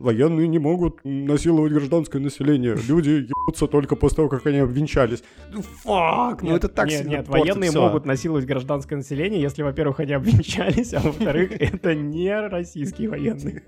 [0.00, 5.22] военные не могут насиловать гражданское население, люди ебутся только после того, как они обвенчались.
[5.52, 10.00] Ну, фак, ну это так Нет, сильно нет, военные могут насиловать гражданское население, если, во-первых,
[10.00, 13.62] они обвенчались, а во-вторых, это не российские военные.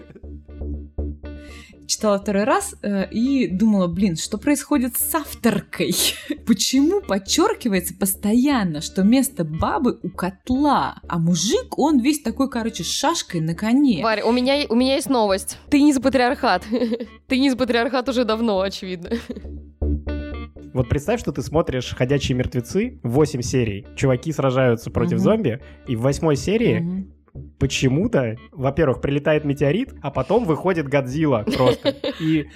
[1.93, 5.95] Читала второй раз э, и думала, блин, что происходит с авторкой?
[6.47, 12.87] Почему подчеркивается постоянно, что место бабы у котла, а мужик, он весь такой, короче, с
[12.87, 14.03] шашкой на коне?
[14.03, 15.59] Варя, у меня, у меня есть новость.
[15.69, 16.65] Ты не за патриархат.
[17.29, 19.11] Ты не за патриархат уже давно, очевидно.
[20.73, 25.23] Вот представь, что ты смотришь «Ходячие мертвецы», 8 серий, чуваки сражаются против Мгм.
[25.25, 27.13] зомби, и в восьмой серии Мгм.
[27.59, 31.95] Почему-то, во-первых, прилетает метеорит, а потом выходит Годзилла просто.
[32.21, 32.47] И,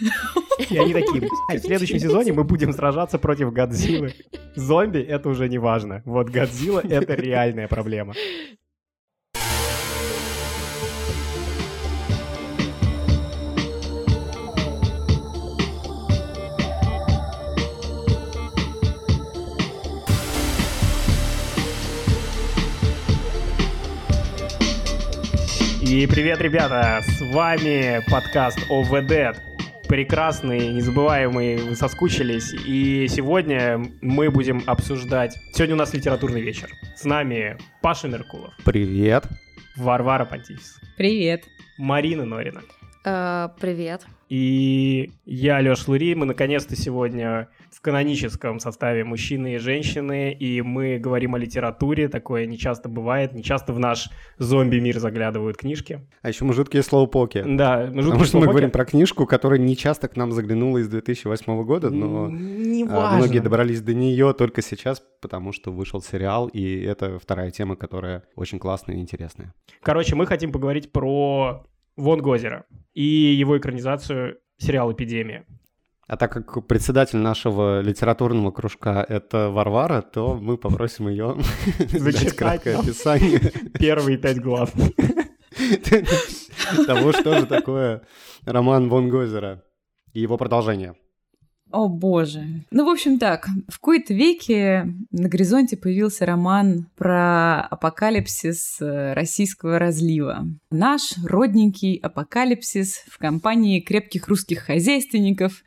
[0.70, 4.14] и они такие, «Ай, в следующем сезоне мы будем сражаться против Годзиллы.
[4.54, 6.02] Зомби— это уже не важно.
[6.04, 8.14] Вот Годзилла— это реальная проблема.
[25.88, 27.00] И привет, ребята!
[27.00, 29.38] С вами подкаст ОВД.
[29.86, 32.52] Прекрасный, незабываемый, вы соскучились.
[32.66, 35.38] И сегодня мы будем обсуждать...
[35.52, 36.70] Сегодня у нас литературный вечер.
[36.96, 39.26] С нами Паша Меркулов, Привет.
[39.76, 41.44] Варвара Пантифис, Привет.
[41.78, 42.62] Марина Норина.
[43.04, 44.04] Э, Привет.
[44.28, 50.98] И я, Лёш Лури, мы наконец-то сегодня в каноническом составе мужчины и женщины, и мы
[50.98, 56.00] говорим о литературе, такое не часто бывает, не часто в наш зомби-мир заглядывают книжки.
[56.22, 57.44] А еще мы жуткие слоупоки.
[57.46, 60.78] Да, мы жуткие Потому что мы говорим про книжку, которая не часто к нам заглянула
[60.78, 66.48] из 2008 года, но а, многие добрались до нее только сейчас, потому что вышел сериал,
[66.48, 69.54] и это вторая тема, которая очень классная и интересная.
[69.82, 71.64] Короче, мы хотим поговорить про
[71.96, 75.46] Вон Гозера и его экранизацию сериала «Эпидемия».
[76.06, 81.36] А так как председатель нашего литературного кружка— это Варвара, то мы попросим ее
[81.78, 83.40] дать Зачитать краткое описание
[83.78, 84.72] Первые пять глав.
[86.86, 88.02] того, что же такое
[88.44, 89.64] роман Вон Гозера
[90.12, 90.94] и его продолжение.
[91.72, 92.64] О боже.
[92.70, 99.78] Ну, в общем так, в кои-то веке на горизонте появился роман про апокалипсис э, российского
[99.78, 100.46] разлива.
[100.70, 105.64] Наш родненький апокалипсис в компании крепких русских хозяйственников.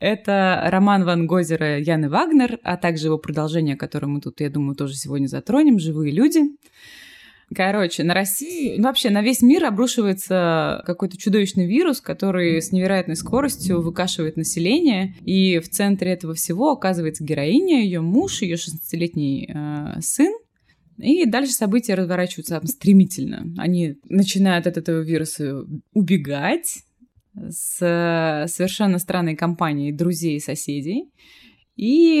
[0.00, 4.76] Это роман Ван Гозера Яны Вагнер, а также его продолжение, которое мы тут, я думаю,
[4.76, 6.42] тоже сегодня затронем, «Живые люди».
[7.54, 13.16] Короче, на России, ну, вообще на весь мир обрушивается какой-то чудовищный вирус, который с невероятной
[13.16, 15.14] скоростью выкашивает население.
[15.24, 20.32] И в центре этого всего оказывается героиня, ее муж, ее 16-летний э, сын.
[20.98, 23.46] И дальше события разворачиваются стремительно.
[23.58, 26.84] Они начинают от этого вируса убегать
[27.34, 31.10] с э, совершенно странной компанией друзей и соседей.
[31.76, 32.18] И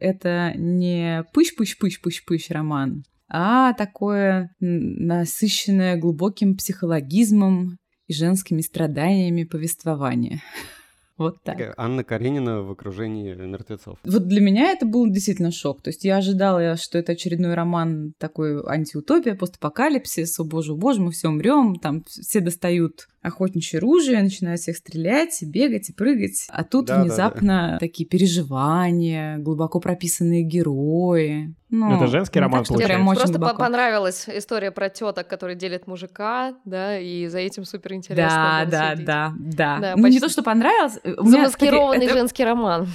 [0.00, 10.42] это не пыщ-пыщ-пыщ-пыщ-пыщ роман, а такое насыщенное глубоким психологизмом и женскими страданиями повествование.
[11.18, 11.56] Вот так.
[11.56, 13.98] Такая Анна Каренина в окружении мертвецов.
[14.04, 15.80] Вот для меня это был действительно шок.
[15.80, 21.00] То есть я ожидала, что это очередной роман такой антиутопия, постапокалипсис, о боже, о боже,
[21.00, 26.46] мы все умрем, там все достают охотничье оружие, начинают всех стрелять, бегать и прыгать.
[26.50, 27.04] А тут Да-да-да.
[27.04, 31.54] внезапно такие переживания, глубоко прописанные герои.
[31.68, 32.94] Ну, Это женский не роман, так, получается?
[32.94, 33.58] прям очень Просто глубоко.
[33.58, 38.64] понравилась история про теток, которые делят мужика, да, и за этим супер интересно.
[38.70, 39.78] Да, да, да, да.
[39.80, 40.20] Да, ну, не почти.
[40.20, 41.00] то, что понравилось.
[41.04, 42.86] у меня, кстати, Замаскированный это- женский роман.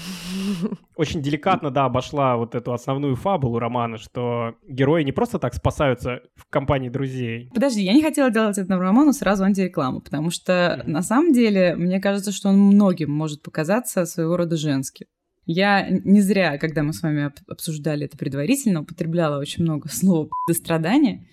[0.96, 6.22] Очень деликатно, да, обошла вот эту основную фабулу романа, что герои не просто так спасаются
[6.36, 7.50] в компании друзей.
[7.54, 10.92] Подожди, я не хотела делать этому роману сразу антирекламу, потому что Мгм.
[10.94, 15.08] на самом деле мне кажется, что он многим может показаться своего рода женским.
[15.52, 20.30] Я не зря, когда мы с вами об- обсуждали это предварительно, употребляла очень много слова
[20.52, 21.26] «страдания».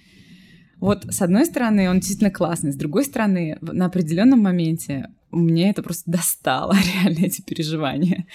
[0.80, 5.82] Вот, с одной стороны, он действительно классный, с другой стороны, на определенном моменте мне это
[5.82, 8.26] просто достало, реально, эти переживания.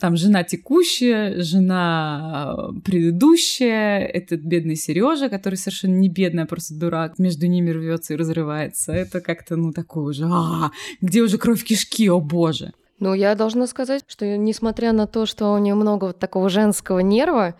[0.00, 6.74] Там жена текущая, жена э, предыдущая, этот бедный Сережа, который совершенно не бедный, а просто
[6.74, 8.92] дурак, между ними рвется и разрывается.
[8.92, 12.72] Это как-то, ну, такое уже, «А, где уже кровь кишки, о боже.
[13.02, 17.00] Ну, я должна сказать, что несмотря на то, что у нее много вот такого женского
[17.00, 17.56] нерва,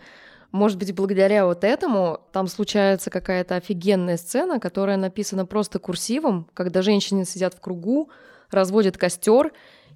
[0.53, 6.81] может быть, благодаря вот этому там случается какая-то офигенная сцена, которая написана просто курсивом, когда
[6.81, 8.09] женщины сидят в кругу,
[8.51, 9.51] разводят костер,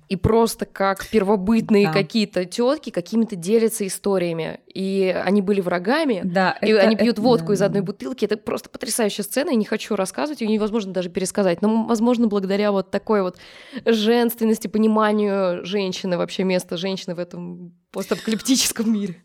[0.09, 1.93] и просто как первобытные Да.
[1.93, 4.61] какие-то тетки какими-то делятся историями.
[4.73, 8.23] И они были врагами, Да, и это- они пьют это- водку да, из одной бутылки.
[8.25, 11.61] Это просто потрясающая сцена, и не хочу рассказывать, ее невозможно даже пересказать.
[11.61, 13.37] Но, возможно, благодаря вот такой вот
[13.85, 19.23] женственности, пониманию женщины, вообще места женщины в этом постапокалиптическом мире.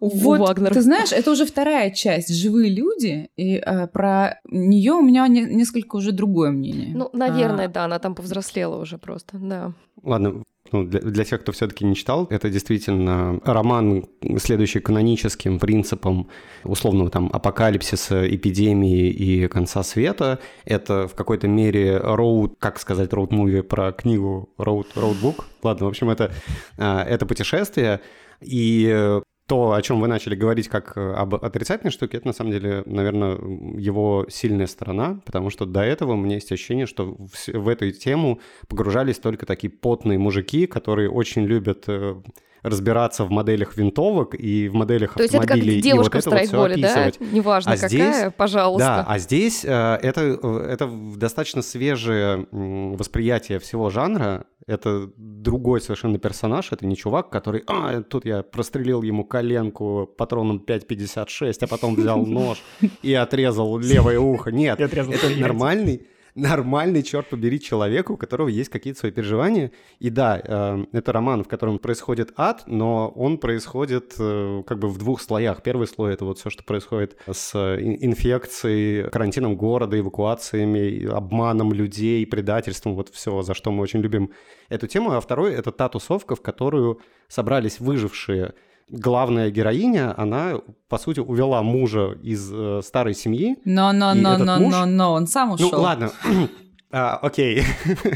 [0.00, 0.74] У, у Вот, Вагнера.
[0.74, 5.44] ты знаешь, это уже вторая часть «Живые люди», и э, про нее у меня не-
[5.54, 6.94] несколько уже другое мнение.
[6.94, 9.72] Ну, наверное, А, да, она там повзрослела уже просто, да.
[10.02, 14.04] Ладно, ну, для, для тех, кто все-таки не читал, это действительно роман,
[14.38, 16.28] следующий каноническим принципам
[16.64, 20.38] условного там апокалипсиса, эпидемии и конца света.
[20.64, 25.46] Это в какой-то мере роуд, как сказать, роуд-муви про книгу роуд, роудбук.
[25.62, 26.32] Ладно, в общем, это,
[26.78, 28.00] а, это путешествие.
[28.42, 32.32] И э, то, о чем вы начали говорить как э, об отрицательной штуке, это на
[32.32, 33.36] самом деле, наверное,
[33.78, 37.90] его сильная сторона, потому что до этого у меня есть ощущение, что в, в эту
[37.92, 42.20] тему погружались только такие потные мужики, которые очень любят э,
[42.66, 45.78] разбираться в моделях винтовок и в моделях То есть это как автомобилей.
[45.78, 47.10] и девушка вот в это вот страйкболе, да?
[47.32, 48.86] Неважно А какая, здесь- пожалуйста.
[48.86, 49.68] Да, а здесь э,
[50.02, 54.46] это, э, это достаточно свежее восприятие всего жанра.
[54.66, 56.72] Это другой совершенно персонаж.
[56.72, 62.26] Это не чувак, который, а, тут я прострелил ему коленку патроном 5.56, а потом взял
[62.26, 62.58] нож
[63.02, 64.50] и отрезал левое ухо.
[64.50, 65.06] Нет, это
[65.38, 69.72] нормальный, нормальный, черт побери, человек, у которого есть какие-то свои переживания.
[69.98, 74.88] И да, э, это роман, в котором происходит ад, но он происходит э, как бы
[74.88, 75.62] в двух слоях.
[75.62, 82.26] Первый слой— это вот все, что происходит с ин- инфекцией, карантином города, эвакуациями, обманом людей,
[82.26, 84.30] предательством, вот все, за что мы очень любим
[84.68, 85.12] эту тему.
[85.12, 88.54] А второй— это та тусовка, в которую собрались выжившие
[88.88, 94.58] главная героиня, она, по сути, увела мужа из э, старой семьи, Но, но, но, но,
[94.58, 95.70] муж- но, но, он сам ушел.
[95.72, 96.10] ну, ладно.
[96.92, 97.62] А, окей,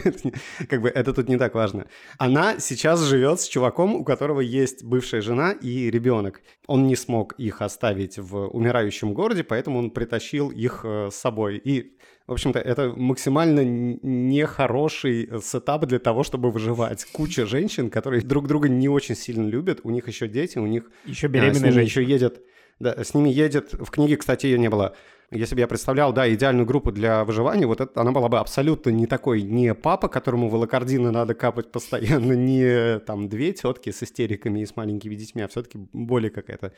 [0.68, 1.86] как бы это тут не так важно.
[2.18, 6.40] Она сейчас живет с чуваком, у которого есть бывшая жена и ребенок.
[6.68, 11.58] Он не смог их оставить в умирающем городе, поэтому он притащил их э, с собой.
[11.58, 11.98] И,
[12.30, 17.04] в общем-то, это максимально нехороший сетап для того, чтобы выживать.
[17.06, 20.84] Куча женщин, которые друг друга не очень сильно любят, у них еще дети, у них
[21.06, 22.02] Еще а, с беременная ними женщина.
[22.02, 22.40] еще едет.
[22.78, 23.72] Да, с ними едет.
[23.72, 24.94] В книге, кстати, ее не было.
[25.32, 28.90] Если бы я представлял, да, идеальную группу для выживания, вот это, она была бы абсолютно
[28.90, 34.60] не такой, не папа, которому волокордины надо капать постоянно, не там две тетки с истериками
[34.60, 36.72] и с маленькими детьми, а все-таки более какая-то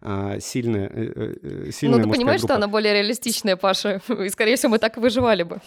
[0.00, 1.12] а, сильная, э,
[1.42, 2.56] э, Ну, сильная ты мужская понимаешь, что группа.
[2.56, 4.00] она более реалистичная, Паша?
[4.24, 5.60] И, скорее всего, мы так и выживали бы.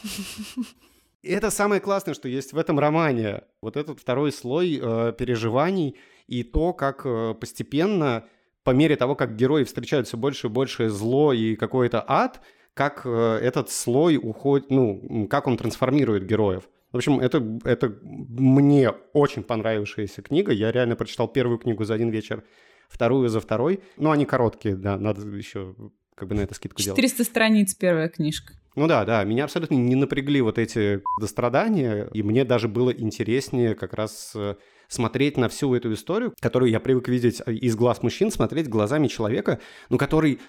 [1.22, 3.44] И это самое классное, что есть в этом романе.
[3.62, 5.96] Вот этот второй слой э, переживаний
[6.28, 8.26] и то, как э, постепенно,
[8.64, 12.42] по мере того, как герои встречают все больше и больше зло и какой-то ад,
[12.74, 16.70] как э, этот слой уходит, ну, как он трансформирует героев.
[16.92, 20.52] В общем, это, это мне очень понравившаяся книга.
[20.52, 22.44] Я реально прочитал первую книгу за один вечер,
[22.90, 23.82] вторую за второй.
[23.98, 25.76] Ну, они короткие, да, надо еще
[26.16, 26.98] как бы на это скидку делать.
[26.98, 28.54] 400 страниц первая книжка.
[28.76, 33.76] Ну да, да, меня абсолютно не напрягли вот эти дострадания, и мне даже было интереснее
[33.76, 34.56] как раз э,
[34.92, 39.08] смотреть на всю эту историю, которую я привык видеть э, из глаз мужчин, смотреть глазами
[39.08, 39.60] человека,
[39.90, 40.40] ну, который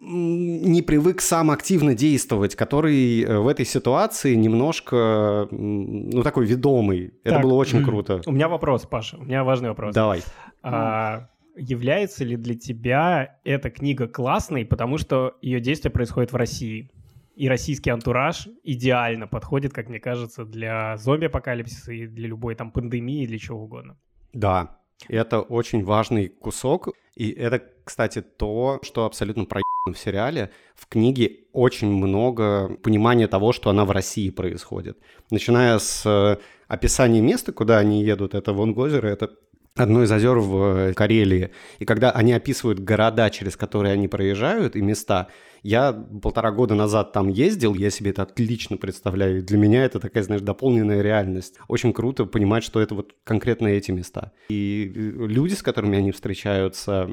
[0.00, 7.14] не привык сам активно действовать, который э, в этой ситуации немножко, ну, такой ведомый.
[7.24, 8.22] Это Так, было очень круто.
[8.26, 9.94] У меня вопрос, Паша, у меня важный вопрос.
[9.94, 10.22] Давай.
[10.62, 16.90] А, является ли для тебя эта книга классной, потому что ее действие происходит в России?
[17.38, 23.22] И российский антураж идеально подходит, как мне кажется, для зомби-апокалипсиса и для любой там пандемии
[23.22, 23.96] или чего угодно.
[24.32, 26.88] Да, это очень важный кусок.
[27.14, 30.50] И это, кстати, то, что абсолютно проебано в сериале.
[30.74, 34.98] В книге очень много понимания того, что она в России происходит.
[35.30, 39.30] Начиная с э, описания места, куда они едут, это Вонгозеро, это
[39.76, 41.50] одно из озер в э, Карелии.
[41.78, 45.28] И когда они описывают города, через которые они проезжают, и места,
[45.62, 49.38] я полтора года назад там ездил, я себе это отлично представляю.
[49.38, 51.56] И Для меня это такая, знаешь, дополненная реальность.
[51.68, 54.32] Очень круто понимать, что это вот конкретно эти места.
[54.48, 57.08] И э, люди, с которыми они встречаются,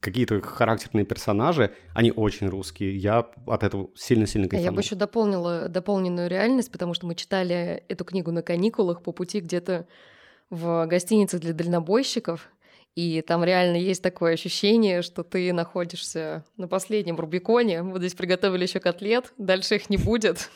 [0.00, 2.96] какие-то характерные персонажи, они очень русские.
[2.96, 4.76] Я от этого сильно-сильно А Я кайфанул.
[4.76, 9.40] бы еще дополнила дополненную реальность, потому что мы читали эту книгу на каникулах по пути
[9.40, 9.86] где-то
[10.50, 12.50] в гостинице для дальнобойщиков.
[12.94, 17.82] И там реально есть такое ощущение, что ты находишься на последнем Рубиконе.
[17.82, 20.48] Вот здесь приготовили еще котлет, дальше их не будет.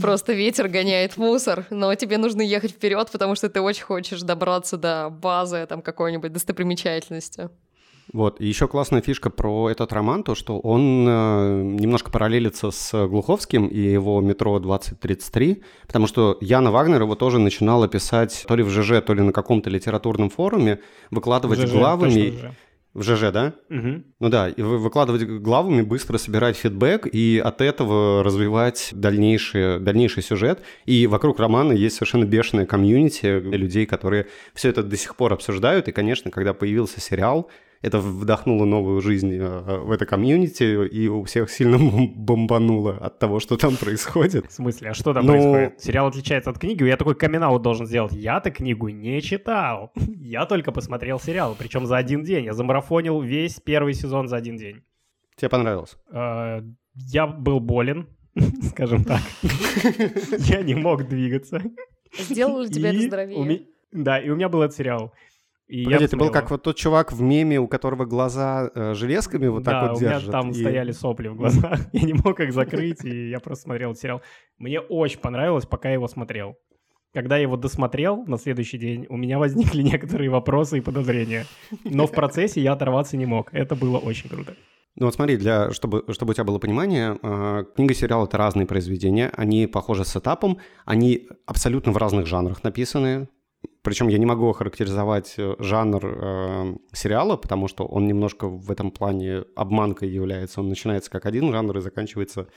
[0.00, 4.78] Просто ветер гоняет мусор, но тебе нужно ехать вперед, потому что ты очень хочешь добраться
[4.78, 7.50] до базы там какой-нибудь достопримечательности.
[8.12, 8.40] Вот.
[8.40, 13.66] И еще классная фишка про этот роман, то, что он э, немножко параллелится с Глуховским
[13.66, 18.68] и его «Метро 2033», потому что Яна Вагнер его тоже начинала писать то ли в
[18.70, 20.80] ЖЖ, то ли на каком-то литературном форуме,
[21.10, 22.34] выкладывать ЖЖ, главами.
[22.92, 23.54] В ЖЖ, да?
[23.70, 24.04] Мгм.
[24.20, 30.22] Ну да, и вы- выкладывать главами, быстро собирать фидбэк и от этого развивать дальнейший, дальнейший
[30.22, 30.60] сюжет.
[30.86, 35.88] И вокруг романа есть совершенно бешеная комьюнити людей, которые все это до сих пор обсуждают.
[35.88, 37.50] И, конечно, когда появился сериал,
[37.84, 43.18] это вдохнуло новую жизнь э, в это комьюнити, и у всех сильно бом- бомбануло от
[43.18, 44.46] того, что там происходит.
[44.46, 45.80] В смысле, а что там Ну- происходит?
[45.80, 48.12] Сериал отличается от книги, я такой камин должен сделать.
[48.12, 49.92] Я-то книгу не читал.
[50.18, 52.44] Я только посмотрел сериал, причем за один день.
[52.46, 54.82] Я замарафонил весь первый сезон за один день.
[55.36, 55.96] Тебе понравилось?
[56.10, 56.62] Э,
[56.94, 58.06] Я был болен,
[58.70, 59.20] скажем так.
[60.38, 61.62] Я не мог двигаться.
[62.18, 63.62] Сделал ли тебя это здоровее?
[63.92, 65.12] Да, и у меня был этот сериал.
[65.66, 68.94] И я Погоди, ты был как вот тот чувак в меме, у которого глаза э,
[68.94, 70.30] железками вот да, так вот у меня держат.
[70.30, 71.80] там и- стояли сопли в глазах.
[71.92, 74.20] Я не мог их закрыть, и я просто смотрел сериал.
[74.58, 76.56] Мне очень понравилось, пока я его смотрел.
[77.14, 81.46] Когда я его досмотрел на следующий день, у меня возникли некоторые вопросы и подозрения.
[81.84, 83.48] Но в процессе я оторваться не мог.
[83.54, 84.54] Это было очень круто.
[84.96, 88.36] Ну вот смотри, для, чтобы, чтобы у тебя было понимание, э, книга и сериал— это
[88.36, 93.28] разные произведения, они похожи с этапом, они абсолютно в разных жанрах написаны,
[93.82, 98.90] причем я не могу охарактеризовать э, жанр э, сериала, потому что он немножко в этом
[98.90, 102.48] плане обманкой является, он начинается как один жанр и заканчивается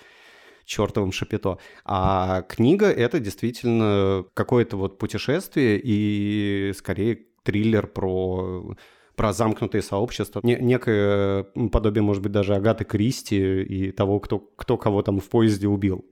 [0.66, 1.58] чертовым шапито.
[1.86, 8.76] А книга— это действительно какое-то вот путешествие и скорее триллер про
[9.18, 14.78] про замкнутые сообщества, не, некое подобие, может быть, даже Агаты Кристи и того, кто, кто
[14.78, 16.06] кого там в поезде убил.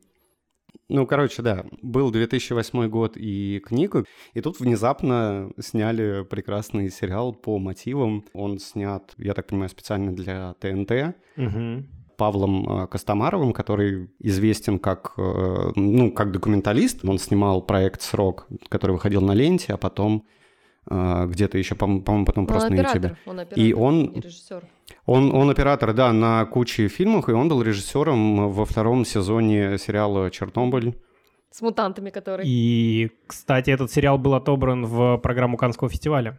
[0.90, 7.58] Ну, короче, да, был 2008 год и книга, и тут внезапно сняли прекрасный сериал по
[7.60, 8.24] мотивам.
[8.34, 11.16] Он снят, я так понимаю, специально для ТНТ.
[11.38, 11.88] Мгм.
[12.18, 17.04] Павлом э, Костомаровым, который известен как, э, ну, как документалист.
[17.04, 20.24] Он снимал проект «Срок», который выходил на ленте, а потом
[20.90, 23.18] э, где-то еще, по- по-моему, потом Он просто на оператор, YouTube.
[23.28, 24.64] он оператор, И он- не режиссер.
[25.06, 30.30] Он, он оператор, да, на куче фильмов, и он был режиссером во втором сезоне сериала
[30.32, 30.96] «Чернобыль».
[31.52, 32.48] С мутантами, которые...
[32.48, 36.38] И, кстати, этот сериал был отобран в программу Канского фестиваля.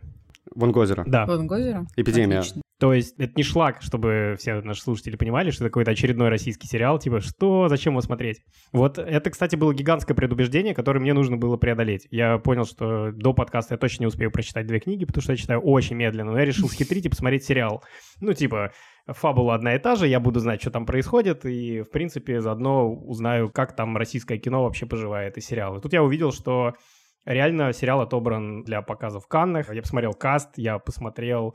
[0.56, 1.04] Вон Гозера.
[1.06, 1.26] Да.
[1.26, 1.86] Ван Гозера?
[1.96, 2.38] Эпидемия.
[2.38, 2.62] Отлично.
[2.78, 6.66] То есть это не шлак, чтобы все наши слушатели понимали, что это какой-то очередной российский
[6.66, 8.42] сериал, типа, что, зачем его смотреть?
[8.72, 12.06] Вот это, кстати, было гигантское предубеждение, которое мне нужно было преодолеть.
[12.10, 15.38] Я понял, что до подкаста я точно не успею прочитать две книги, потому что я
[15.38, 17.82] читаю очень медленно, но я решил схитрить и посмотреть сериал.
[18.20, 18.72] Ну, типа,
[19.06, 22.92] фабула одна и та же, я буду знать, что там происходит, и, в принципе, заодно
[22.92, 25.80] узнаю, как там российское кино вообще поживает, и сериалы.
[25.80, 26.74] Тут я увидел, что
[27.26, 29.74] реально сериал отобран для показа в Каннах.
[29.74, 31.54] Я посмотрел каст, я посмотрел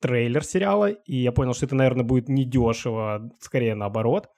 [0.00, 4.28] трейлер сериала, и я понял, что это, наверное, будет недешево, скорее наоборот.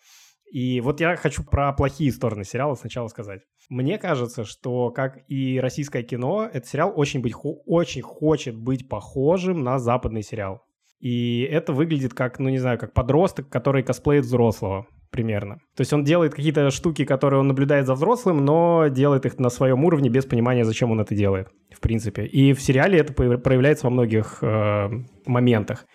[0.52, 3.40] И вот я хочу про плохие стороны сериала сначала сказать.
[3.68, 9.64] Мне кажется, что, как и российское кино, этот сериал очень, быть, очень хочет быть похожим
[9.64, 10.62] на западный сериал.
[11.00, 15.56] И это выглядит как, ну не знаю, как подросток, который косплеит взрослого примерно.
[15.76, 19.50] То есть он делает какие-то штуки, которые он наблюдает за взрослым, но делает их на
[19.50, 22.25] своем уровне без понимания, зачем он это делает, в принципе.
[22.25, 24.88] И в сериале это проявляется во многих э,
[25.26, 25.86] моментах.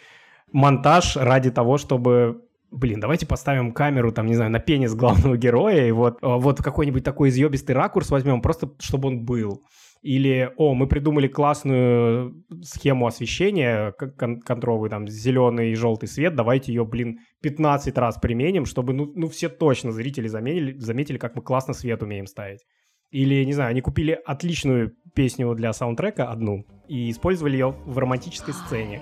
[0.52, 2.42] Монтаж ради того, чтобы
[2.72, 6.64] Блин, давайте поставим камеру, там, не знаю, на пенис главного героя, и вот, э, вот
[6.64, 9.66] какой-нибудь такой изъебистый ракурс возьмем, просто чтобы он был.
[10.02, 16.74] Или, о, мы придумали классную схему освещения кон- контровую, там, зеленый и желтый свет, давайте
[16.74, 21.44] ее, блин, 15 раз применим, чтобы, ну, ну все точно зрители заметили, заметили, как мы
[21.44, 22.62] классно свет умеем ставить.
[23.12, 28.54] Или, не знаю, они купили отличную песню для саундтрека, одну, и использовали ее в романтической
[28.54, 29.02] сцене.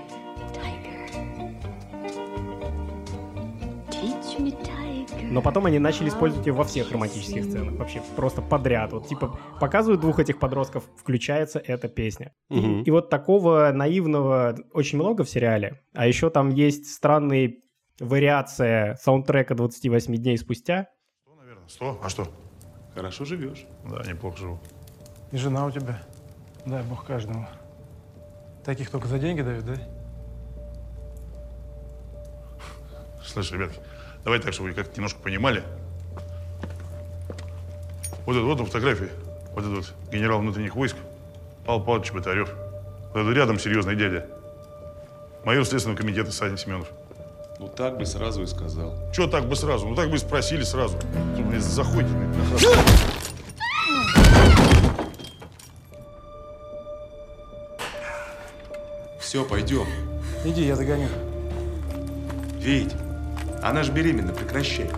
[5.31, 8.91] Но потом они начали использовать ее во всех романтических сценах, вообще просто подряд.
[8.93, 12.33] Вот типа показывают двух этих подростков, включается эта песня.
[12.49, 12.81] И, Мгм.
[12.83, 15.81] и вот такого наивного очень много в сериале.
[15.93, 17.57] А еще там есть странные
[17.99, 20.87] вариация саундтрека 28 дней спустя.
[21.23, 21.67] Сто, наверное.
[21.67, 21.99] Сто?
[22.03, 22.27] А что?
[22.95, 23.65] Хорошо живешь.
[23.89, 24.59] Да, неплохо живу.
[25.31, 26.01] И жена у тебя.
[26.65, 27.47] Дай бог каждому.
[28.65, 29.75] Таких только за деньги дают, да?
[33.23, 33.79] Слышь, ребятки,
[34.23, 35.63] давайте так, чтобы вы как немножко понимали.
[38.25, 39.09] Вот это вот на фотографии,
[39.53, 40.95] вот этот вот генерал внутренних войск,
[41.65, 42.53] Павел Павлович Батарев.
[43.13, 44.27] Вот это рядом серьезный дядя.
[45.43, 46.87] Майор Следственного комитета Саня Семенов.
[47.59, 48.93] Ну так бы сразу и сказал.
[49.13, 49.87] Чего так бы сразу?
[49.87, 50.97] Ну так бы и спросили сразу.
[51.35, 52.13] Тут, блин, заходите.
[52.13, 52.65] как раз.
[59.19, 59.85] Все, пойдем.
[60.45, 61.07] Иди, я догоню.
[62.59, 62.93] Вить,
[63.61, 64.89] она же беременна, прекращай.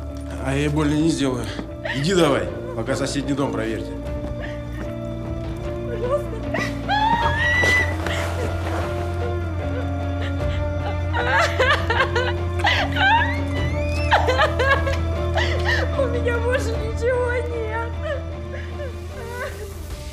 [0.45, 1.45] А я ей больно не сделаю.
[1.95, 3.91] Иди давай, пока соседний дом проверьте.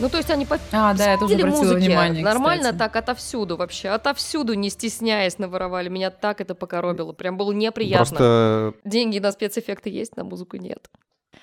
[0.08, 2.78] Ну, то есть они по А, да, я тоже музыки внимание, Нормально кстати.
[2.78, 3.90] так отовсюду вообще.
[3.90, 5.90] Отовсюду, не стесняясь, наворовали.
[5.90, 7.12] Меня так это покоробило.
[7.12, 8.06] Прям было неприятно.
[8.06, 10.88] Просто, Деньги на спецэффекты есть, на музыку нет.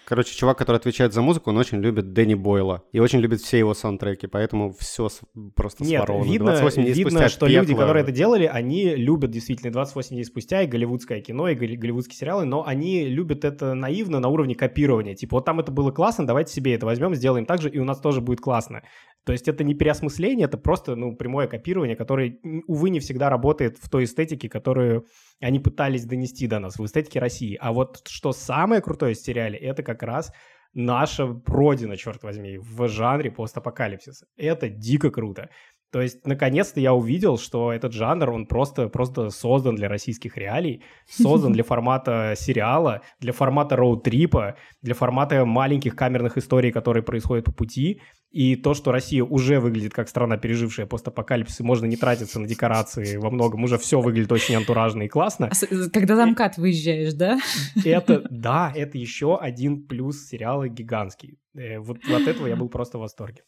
[0.05, 2.83] Короче, чувак, который отвечает за музыку, он очень любит Дэнни Бойла.
[2.91, 5.09] И очень любит все его саундтреки, поэтому все
[5.55, 6.29] просто Нет, своровано.
[6.29, 7.81] видно, 28 дней видно спустя что люди, пекло.
[7.81, 12.17] которые это делали, они любят действительно 28 дней спустя и голливудское кино, и голли- голливудские
[12.17, 15.15] сериалы, но они любят это наивно на уровне копирования.
[15.15, 17.85] Типа, вот там это было классно, давайте себе это возьмем, сделаем так же, и у
[17.85, 18.83] нас тоже будет классно.
[19.25, 22.37] То есть это не переосмысление, это просто ну, прямое копирование, которое,
[22.67, 25.07] увы, не всегда работает в той эстетике, которую
[25.39, 27.57] они пытались донести до нас, в эстетике России.
[27.59, 30.31] А вот что самое крутое в сериале, это как раз
[30.73, 34.27] наша родина, черт возьми, в жанре постапокалипсиса.
[34.37, 35.49] Это дико круто.
[35.95, 40.83] То есть, наконец-то я увидел, что этот жанр, он просто, просто создан для российских реалий,
[41.09, 47.53] создан для формата сериала, для формата роуд-трипа, для формата маленьких камерных историй, которые происходят по
[47.53, 48.01] пути.
[48.31, 52.47] И то, что Россия уже выглядит как страна, пережившая постапокалипсис, и можно не тратиться на
[52.47, 55.47] декорации во многом, уже все выглядит очень антуражно и классно.
[55.49, 57.39] А с- Когда за МКАД выезжаешь, да?
[57.85, 61.37] Это, да, это еще один плюс сериала гигантский.
[61.57, 63.43] Э, Вот от этого я был просто в восторге.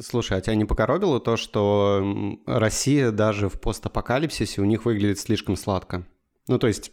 [0.00, 5.56] Слушай, а тебя не покоробило то, что Россия даже в постапокалипсисе у них выглядит слишком
[5.56, 6.04] сладко?
[6.48, 6.90] Ну, то есть,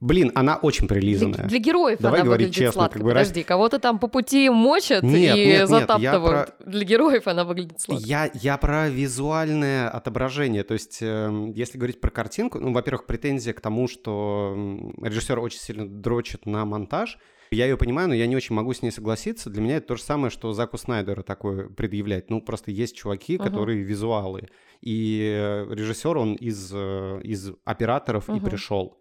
[0.00, 1.46] блин, она очень Для, прилизанная.
[1.46, 2.98] для героев Давай она говорить выглядит честно, сладко.
[2.98, 6.54] как бы раз- Подожди, кого-то там по пути мочат Нет, и нет, нет, я затаптывают.
[6.66, 8.04] Для героев она выглядит сладко.
[8.04, 10.64] Я, я про визуальное отображение.
[10.64, 14.54] То есть, эм, если говорить про картинку, ну, во-первых, претензия к тому, что
[15.00, 17.16] режиссер очень сильно дрочит на монтаж.
[17.54, 19.50] Я ее понимаю, но я не очень могу с ней согласиться.
[19.50, 22.30] Для меня это то же самое, что Заку Снайдеру такое предъявлять.
[22.30, 23.44] Ну, просто есть чуваки, Мгм.
[23.44, 24.48] которые визуалы.
[24.80, 28.44] И режиссер, он из, э, из операторов и Мгм.
[28.44, 28.98] пришел.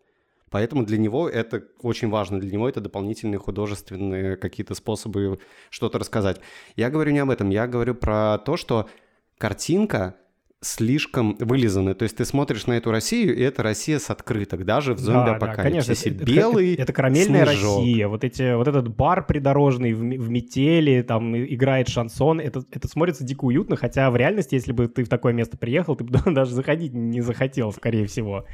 [0.50, 2.40] Поэтому для него это очень важно.
[2.40, 5.40] Для него это дополнительные художественные какие-то способы
[5.72, 6.40] что-то рассказать.
[6.76, 7.50] Я говорю не об этом.
[7.50, 8.88] Я говорю про то, что
[9.40, 10.16] картинка
[10.64, 11.94] слишком вылизанная.
[11.94, 15.14] То есть ты смотришь на эту Россию, и это Россия с открыток, даже в Да,
[15.14, 16.10] да, зомби-апокалипсисе.
[16.10, 17.78] конечно, Белый Это, это карамельная снежок.
[17.80, 18.08] Россия.
[18.08, 22.40] Вот, эти, вот этот бар придорожный в, в метели, там играет шансон.
[22.40, 25.96] Это, это смотрится дико уютно, хотя в реальности, если бы ты в такое место приехал,
[25.96, 28.46] ты бы даже заходить не захотел, скорее всего.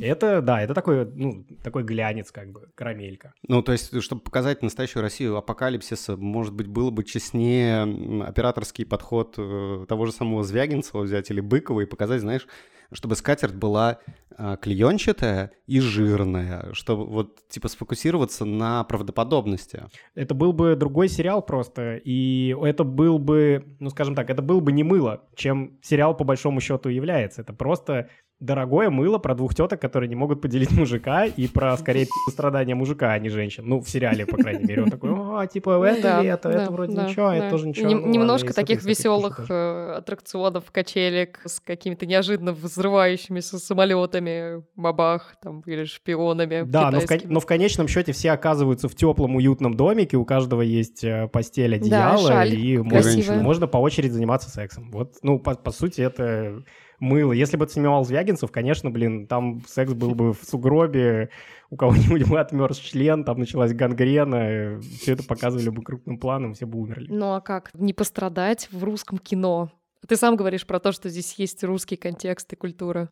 [0.00, 3.34] Это, да, это такой, ну, такой глянец, как бы, карамелька.
[3.46, 7.82] Ну, то есть, чтобы показать настоящую Россию апокалипсиса, может быть, было бы честнее
[8.24, 12.46] операторский подход э, того же самого Звягинцева взять или Быкова и показать, знаешь,
[12.92, 13.98] чтобы скатерть была
[14.36, 19.84] а, клеенчатая и жирная, чтобы вот, типа, сфокусироваться на правдоподобности.
[20.14, 24.60] Это был бы другой сериал просто, и это был бы, ну, скажем так, это был
[24.60, 27.42] бы не мыло, чем сериал по большому счету является.
[27.42, 28.08] Это просто
[28.42, 33.12] дорогое мыло про двух теток, которые не могут поделить мужика, и про, скорее, страдания мужика,
[33.12, 33.64] а не женщин.
[33.66, 34.82] Ну, в сериале, по крайней мере.
[34.82, 37.90] Он такой, а, типа, это ли это, вроде ничего, а это тоже ничего.
[37.90, 39.94] Ну, немножко таких веселых тоже.
[39.96, 46.90] аттракционов, качелек с какими-то неожиданно взрывающимися самолетами, бабах, там, или шпионами Да,
[47.24, 51.76] но в, конечном счете все оказываются в теплом, уютном домике, у каждого есть э, постель,
[51.76, 54.90] одеяло, и можно, по очереди заниматься сексом.
[54.90, 56.62] Вот, ну, по сути, это
[57.02, 57.32] мыло.
[57.32, 61.30] Если бы это снимал Звягинцев, конечно, блин, там секс был бы в сугробе,
[61.68, 66.64] у кого-нибудь бы отмерз член, там началась гангрена, все это показывали бы крупным планом, все
[66.64, 67.08] бы умерли.
[67.10, 69.70] Ну а как не пострадать в русском кино?
[70.06, 73.10] Ты сам говоришь про то, что здесь есть русский контекст и культура.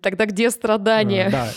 [0.00, 1.26] Тогда где страдания?
[1.28, 1.48] А, Да.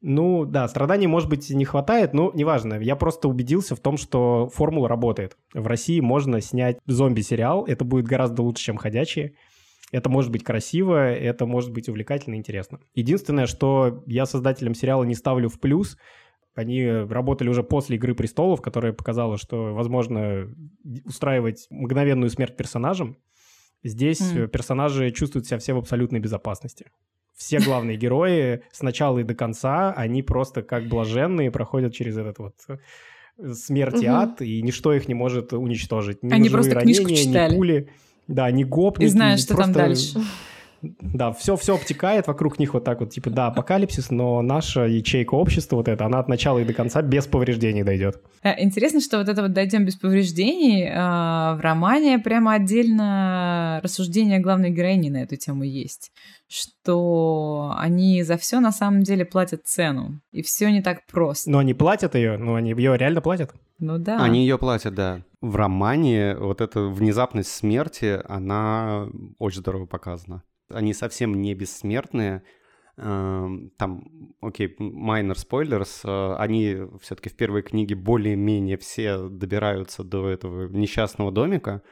[0.00, 2.74] Ну, да, страданий, может быть, не хватает, но неважно.
[2.74, 5.36] Я просто убедился в том, что формула работает.
[5.52, 9.34] В России можно снять зомби-сериал, это будет гораздо лучше, чем «Ходячие».
[9.90, 12.80] Это может быть красиво, это может быть увлекательно и интересно.
[12.94, 15.96] Единственное, что я создателям сериала не ставлю в плюс,
[16.54, 20.52] они работали уже после «Игры престолов», которая показала, что возможно
[21.04, 23.16] устраивать мгновенную смерть персонажам.
[23.84, 26.90] Здесь э, персонажи чувствуют себя все в абсолютной безопасности.
[27.36, 32.38] Все главные герои с начала и до конца, они просто как блаженные проходят через этот
[32.40, 36.24] вот э, смерть и ад, и ничто их не может уничтожить.
[36.24, 37.52] Ни Они просто книжку читали.
[37.52, 37.88] Ни пули.
[38.28, 39.06] Да, ни гопники.
[39.08, 39.78] И знаешь, что там просто-
[40.14, 40.30] дальше.
[40.82, 45.34] Да, все, все обтекает вокруг них вот так вот, типа, да, апокалипсис, но наша ячейка
[45.34, 48.22] общества вот эта, она от начала и до конца без повреждений дойдет.
[48.42, 54.38] Э, интересно, что вот это вот «дойдем без повреждений» а, в романе прямо отдельно рассуждение
[54.38, 56.12] главной героини на эту тему есть,
[56.46, 61.50] что они за все на самом деле платят цену, и все не так просто.
[61.50, 63.52] Но они платят ее, но они ее реально платят.
[63.80, 64.22] Ну да.
[64.22, 65.22] Они ее платят, да.
[65.40, 69.06] В романе вот эта внезапность смерти, она
[69.38, 70.42] очень здорово показана.
[70.70, 72.42] Они совсем не бессмертные.
[72.96, 80.28] Эм, там, окей, minor spoilers, э, они все-таки в первой книге более-менее все добираются до
[80.28, 81.82] этого несчастного домика,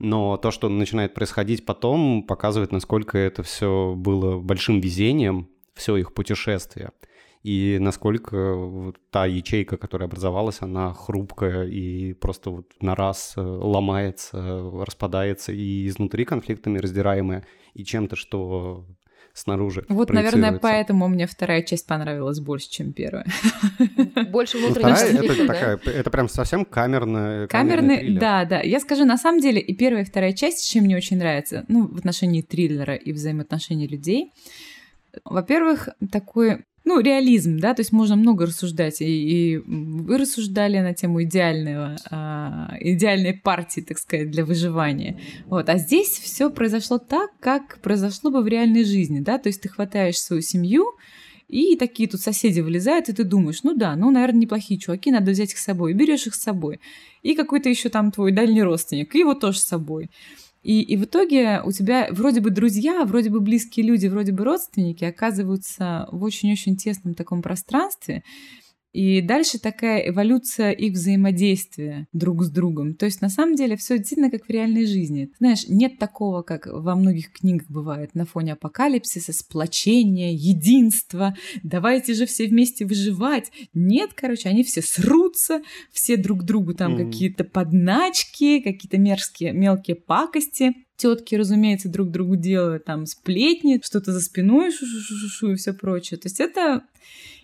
[0.00, 6.14] но то, что начинает происходить потом, показывает, насколько это все было большим везением, все их
[6.14, 6.90] путешествие
[7.42, 14.60] и насколько та ячейка, которая образовалась, она хрупкая и просто вот на раз э, ломается,
[14.84, 18.86] распадается и изнутри конфликтами раздираемая, и чем-то, что
[19.32, 19.84] снаружи.
[19.88, 23.24] Вот, наверное, поэтому мне вторая часть понравилась больше, чем первая.
[24.30, 27.46] Больше внутреннего ну, это, такая, это прям совсем камерная.
[27.46, 28.60] Камерный, да, да.
[28.60, 31.86] Я скажу, на самом деле, и первая, и вторая часть, чем мне очень нравится, ну,
[31.86, 34.32] в отношении триллера и взаимоотношений людей,
[35.24, 40.92] во-первых, такой ну, реализм, да, то есть можно много рассуждать, и, и вы рассуждали на
[40.92, 45.20] тему идеального, а, идеальной партии, так сказать, для выживания.
[45.46, 49.60] Вот, а здесь все произошло так, как произошло бы в реальной жизни, да, то есть
[49.60, 50.84] ты хватаешь свою семью,
[51.46, 55.30] и такие тут соседи вылезают, и ты думаешь, ну да, ну, наверное, неплохие чуваки, надо
[55.30, 56.80] взять их с собой, берешь их с собой.
[57.22, 60.10] И какой-то еще там твой дальний родственник, и его тоже с собой.
[60.62, 64.44] И, и в итоге у тебя вроде бы друзья, вроде бы близкие люди, вроде бы
[64.44, 68.22] родственники оказываются в очень-очень тесном таком пространстве,
[68.92, 72.94] и дальше такая эволюция их взаимодействия друг с другом.
[72.94, 75.30] То есть на самом деле все действительно как в реальной жизни.
[75.38, 81.36] Знаешь, нет такого, как во многих книгах бывает на фоне апокалипсиса, сплочения, единства.
[81.62, 83.52] Давайте же все вместе выживать.
[83.74, 87.04] Нет, короче, они все срутся, все друг другу там mm.
[87.04, 94.20] какие-то подначки, какие-то мерзкие мелкие пакости тетки, разумеется, друг другу делают, там сплетни, что-то за
[94.20, 96.20] спиной, шу-шу-шу-шу и все прочее.
[96.20, 96.82] То есть это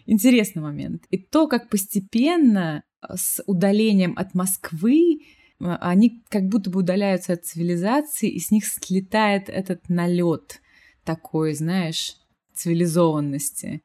[0.06, 1.04] интересный момент.
[1.10, 5.20] И то, как постепенно э, с удалением от Москвы
[5.60, 10.60] э, они как будто бы удаляются от цивилизации, и с них слетает этот налет
[11.04, 12.16] такой, знаешь,
[12.54, 13.82] цивилизованности.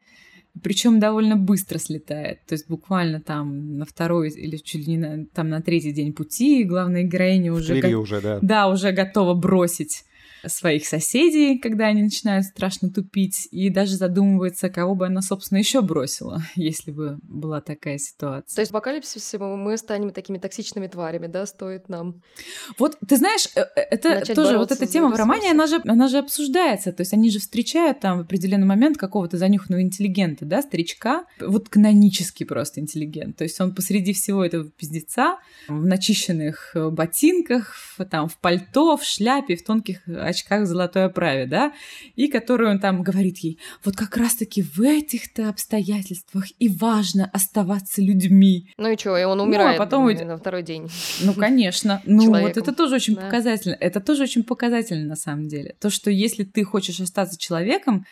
[0.62, 2.46] Причем довольно быстро слетает.
[2.46, 6.14] То есть буквально там на второй или чуть ли не на, там на третий день
[6.14, 7.80] пути главная героиня уже...
[7.80, 8.00] Го...
[8.00, 8.40] уже, да.
[8.42, 10.04] Да, уже готова бросить
[10.48, 15.82] своих соседей, когда они начинают страшно тупить, и даже задумывается, кого бы она, собственно, еще
[15.82, 18.56] бросила, если бы была такая ситуация.
[18.56, 22.22] То есть в апокалипсисе мы станем такими токсичными тварями, да, стоит нам.
[22.78, 26.08] Вот ты знаешь, э, э, это тоже вот эта тема в романе, она же, она
[26.08, 26.92] же обсуждается.
[26.92, 31.70] То есть они же встречают там в определенный момент какого-то занюханного интеллигента, да, старичка, вот
[31.70, 33.38] канонический просто интеллигент.
[33.38, 37.76] То есть он посреди всего этого пиздеца в начищенных э, ботинках,
[38.10, 40.02] там в пальто, в шляпе, в тонких
[40.32, 41.74] очках в золотой оправе, да,
[42.16, 48.02] и которую он там говорит ей, вот как раз-таки в этих-то обстоятельствах и важно оставаться
[48.02, 48.72] людьми.
[48.78, 50.06] Ну и что, и он умирает ну, а потом...
[50.08, 50.90] на второй день.
[51.22, 52.02] Ну, конечно.
[52.06, 53.22] Ну, вот это тоже очень да.
[53.22, 53.76] показательно.
[53.80, 55.76] Это тоже очень показательно на самом деле.
[55.80, 58.06] То, что если ты хочешь остаться человеком,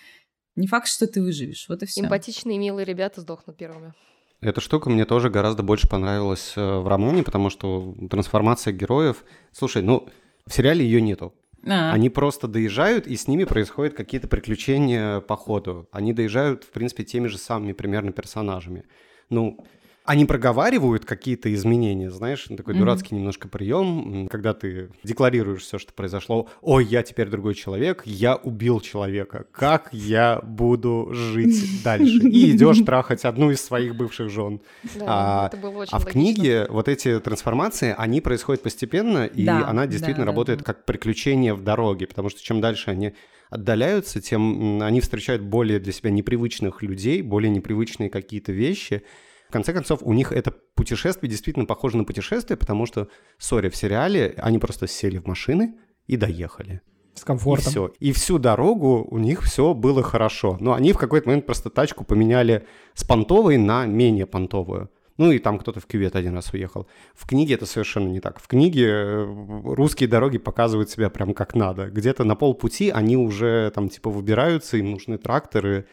[0.55, 1.65] не факт, что ты выживешь.
[1.69, 2.01] Вот и все.
[2.01, 3.93] Эмпатичные, милые ребята сдохнут первыми.
[4.41, 9.25] Эта штука мне тоже гораздо больше понравилась э, в романе, потому что трансформация героев...
[9.51, 10.08] Слушай, ну,
[10.45, 11.34] в сериале ее нету.
[11.65, 11.91] А.
[11.91, 15.87] Они просто доезжают, и с ними происходят какие-то приключения по ходу.
[15.91, 18.85] Они доезжают, в принципе, теми же самыми примерно персонажами.
[19.29, 19.65] Ну,
[20.05, 22.77] они проговаривают какие-то изменения, знаешь, такой mm-hmm.
[22.79, 26.47] дурацкий немножко прием, когда ты декларируешь все, что произошло.
[26.62, 29.45] Ой, я теперь другой человек, я убил человека.
[29.51, 32.27] Как я буду жить дальше?
[32.27, 34.62] И идешь трахать одну из своих бывших жен.
[35.01, 35.51] а,
[35.91, 41.53] а в книге вот эти трансформации, они происходят постепенно, и она действительно работает как приключение
[41.53, 43.13] в дороге, потому что чем дальше они
[43.49, 49.03] отдаляются, тем они встречают более для себя непривычных людей, более непривычные какие-то вещи,
[49.49, 53.07] в конце концов, у них это путешествие действительно похоже на путешествие, потому что,
[53.39, 55.73] сори, в сериале они просто сели в машины
[56.05, 56.81] и доехали.
[57.15, 57.65] С комфортом.
[57.65, 57.93] И все.
[57.99, 60.57] И всю дорогу у них все было хорошо.
[60.59, 64.91] Но они в какой-то момент просто тачку поменяли с понтовой на менее понтовую.
[65.17, 66.88] Ну и там кто-то в кювет один раз уехал.
[67.15, 68.39] В книге это совершенно не так.
[68.39, 69.25] В книге э,
[69.65, 71.89] русские дороги показывают себя прям как надо.
[71.89, 75.88] Где-то на полпути они уже там типа выбираются, им нужны тракторы.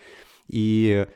[0.46, 1.06] И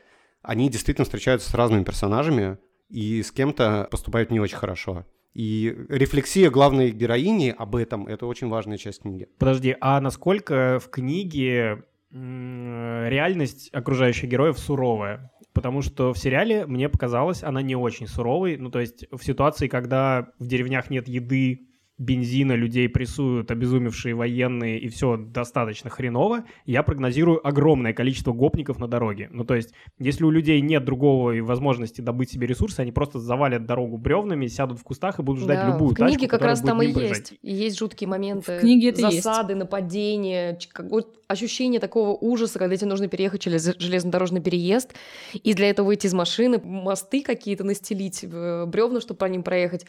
[0.41, 2.57] они действительно встречаются с разными персонажами
[2.89, 5.05] и с кем-то поступают не очень хорошо.
[5.33, 9.29] И рефлексия главной героини об этом— это очень важная часть книги.
[9.39, 15.31] Подожди, а насколько в книге реальность окружающих героев суровая?
[15.53, 18.57] Потому что в сериале, мне показалось, она не очень суровой.
[18.57, 21.67] Ну, то есть в ситуации, когда в деревнях нет еды,
[22.01, 28.87] бензина людей прессуют обезумевшие военные, и все достаточно хреново, я прогнозирую огромное количество гопников на
[28.87, 29.29] дороге.
[29.31, 33.19] Ну, то есть, если у людей нет другого и возможности добыть себе ресурсы, они просто
[33.19, 36.41] завалят дорогу бревнами, сядут в кустах и будут ждать да, любую в книге тачку, как
[36.41, 37.33] раз там и есть.
[37.43, 38.57] И есть жуткие моменты.
[38.57, 39.59] В книге это засады, есть.
[39.59, 44.95] нападения, вот ощущение такого ужаса, когда тебе нужно переехать через железнодорожный переезд,
[45.33, 49.85] и для этого выйти из машины, мосты какие-то настелить, бревна, чтобы по ним проехать.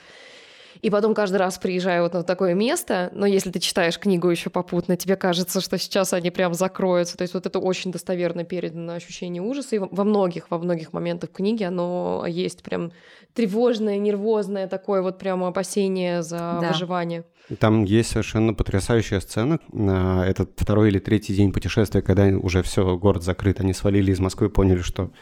[0.82, 4.50] И потом каждый раз приезжаю вот на такое место, но если ты читаешь книгу еще
[4.50, 7.16] попутно, тебе кажется, что сейчас они прям закроются.
[7.16, 9.76] То есть вот это очень достоверно передано ощущение ужаса.
[9.76, 12.90] И во многих, во многих моментах книги оно есть прям
[13.32, 16.68] тревожное, нервозное такое вот прямо опасение за да.
[16.72, 17.22] выживание.
[17.60, 19.60] Там есть совершенно потрясающая сцена.
[19.70, 24.18] На этот второй или третий день путешествия, когда уже все, город закрыт, они свалили из
[24.18, 25.12] Москвы и поняли, что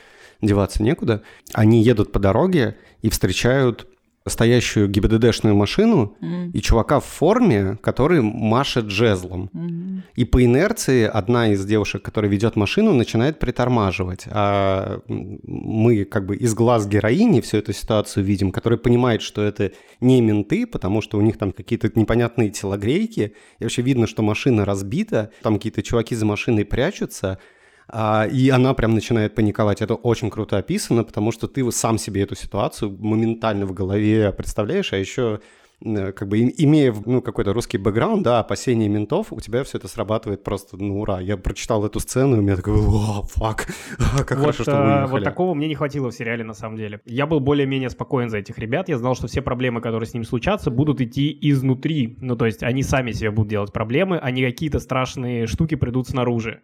[0.40, 1.22] деваться некуда.
[1.52, 3.86] Они едут по дороге и встречают
[4.26, 6.50] стоящую ГИБДДшную машину mm.
[6.52, 9.50] и чувака в форме, который машет джезлом.
[9.54, 10.02] Mm.
[10.14, 14.24] И по инерции одна из девушек, которая ведет машину, начинает притормаживать.
[14.30, 19.72] А мы как бы из глаз героини всю эту ситуацию видим, которая понимает, что это
[20.00, 23.34] не менты, потому что у них там какие-то непонятные телогрейки.
[23.58, 27.38] И вообще видно, что машина разбита, там какие-то чуваки за машиной прячутся,
[27.92, 29.82] и она прям начинает паниковать.
[29.82, 34.92] Это очень круто описано, потому что ты сам себе эту ситуацию моментально в голове представляешь,
[34.92, 35.40] а еще
[35.82, 40.44] как бы имея ну, какой-то русский бэкграунд, да, опасения ментов, у тебя все это срабатывает
[40.44, 41.20] просто, ну, ура.
[41.20, 43.66] Я прочитал эту сцену, и у меня такой, о, фак,
[44.26, 47.00] как вот, хорошо, что вы Вот такого мне не хватило в сериале, на самом деле.
[47.06, 50.24] Я был более-менее спокоен за этих ребят, я знал, что все проблемы, которые с ним
[50.24, 52.18] случатся, будут идти изнутри.
[52.20, 56.08] Ну, то есть они сами себе будут делать проблемы, а не какие-то страшные штуки придут
[56.08, 56.60] снаружи.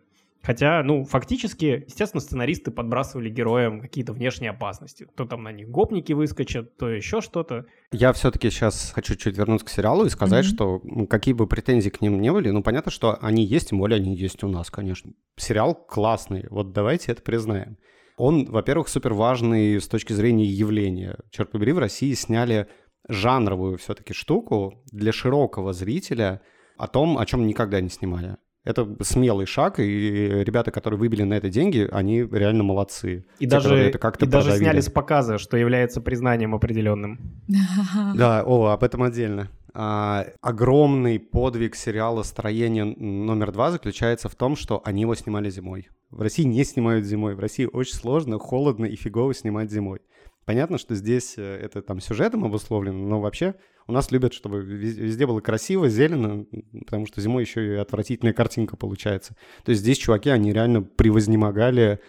[0.46, 5.08] Хотя, ну, фактически, естественно, сценаристы подбрасывали героям какие-то внешние опасности.
[5.16, 7.66] То там на них гопники выскочат, то еще что-то.
[7.90, 10.48] Я все-таки сейчас хочу чуть вернуться к сериалу и сказать, mm-hmm.
[10.48, 10.80] что
[11.10, 14.14] какие бы претензии к ним не были, ну, понятно, что они есть, тем более они
[14.14, 15.10] есть у нас, конечно.
[15.36, 17.76] Сериал классный, вот давайте это признаем.
[18.16, 21.18] Он, во-первых, супер важный с точки зрения явления.
[21.32, 22.68] Черт побери, в России сняли
[23.08, 26.40] жанровую все-таки штуку для широкого зрителя
[26.78, 28.36] о том, о чем никогда не снимали.
[28.66, 33.24] Это смелый шаг, и ребята, которые выбили на это деньги, они реально молодцы.
[33.38, 37.20] И Те, даже, это как-то и даже сняли с показа, что является признанием определенным.
[38.16, 39.48] Да, о, об этом отдельно.
[39.72, 45.88] А, огромный подвиг сериала «Строение номер два» заключается в том, что они его снимали зимой.
[46.10, 47.36] В России не снимают зимой.
[47.36, 50.00] В России очень сложно, холодно и фигово снимать зимой.
[50.44, 53.54] Понятно, что здесь э, это там сюжетом обусловлено, но вообще
[53.86, 56.44] у нас любят, чтобы везде было красиво, зелено,
[56.84, 59.36] потому что зимой еще и отвратительная картинка получается.
[59.64, 62.00] То есть здесь чуваки, они реально превознемогали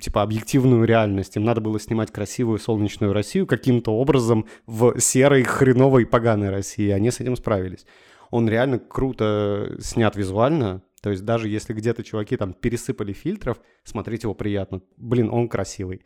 [0.00, 1.36] типа объективную реальность.
[1.36, 6.90] Им надо было снимать красивую солнечную Россию каким-то образом в серой, хреновой, поганой России.
[6.90, 7.86] Они с этим справились.
[8.30, 10.82] Он реально круто снят визуально.
[11.02, 14.82] То есть даже если где-то чуваки там пересыпали фильтров, смотреть его приятно.
[14.96, 16.02] Блин, он красивый.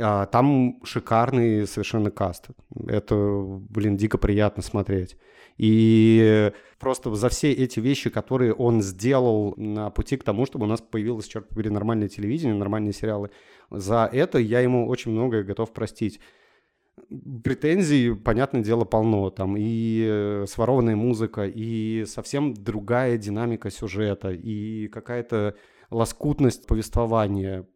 [0.00, 2.48] А, там шикарный совершенно каст.
[2.86, 5.16] Это, блин, дико приятно смотреть.
[5.58, 10.68] И просто за все эти вещи, которые он сделал на пути к тому, чтобы у
[10.68, 13.30] нас появилось, черт побери, нормальное телевидение, нормальные сериалы,
[13.70, 16.18] за это я ему очень многое готов простить.
[17.44, 19.30] Претензий, понятное дело, полно.
[19.30, 25.56] Там и э, сворованная музыка, и совсем другая динамика сюжета, и какая-то
[25.90, 27.66] лоскутность повествования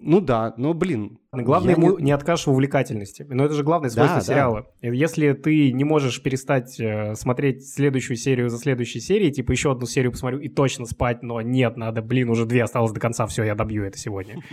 [0.00, 1.18] ну да, но блин.
[1.32, 2.04] Главное ему не...
[2.04, 3.26] не откажешь в увлекательности.
[3.28, 4.66] Но это же главное свойство да, сериала.
[4.82, 4.88] Да.
[4.88, 9.86] Если ты не можешь перестать э, смотреть следующую серию за следующей серией, типа еще одну
[9.86, 13.44] серию посмотрю и точно спать, но нет, надо, блин, уже две осталось до конца, все,
[13.44, 14.36] я добью это сегодня.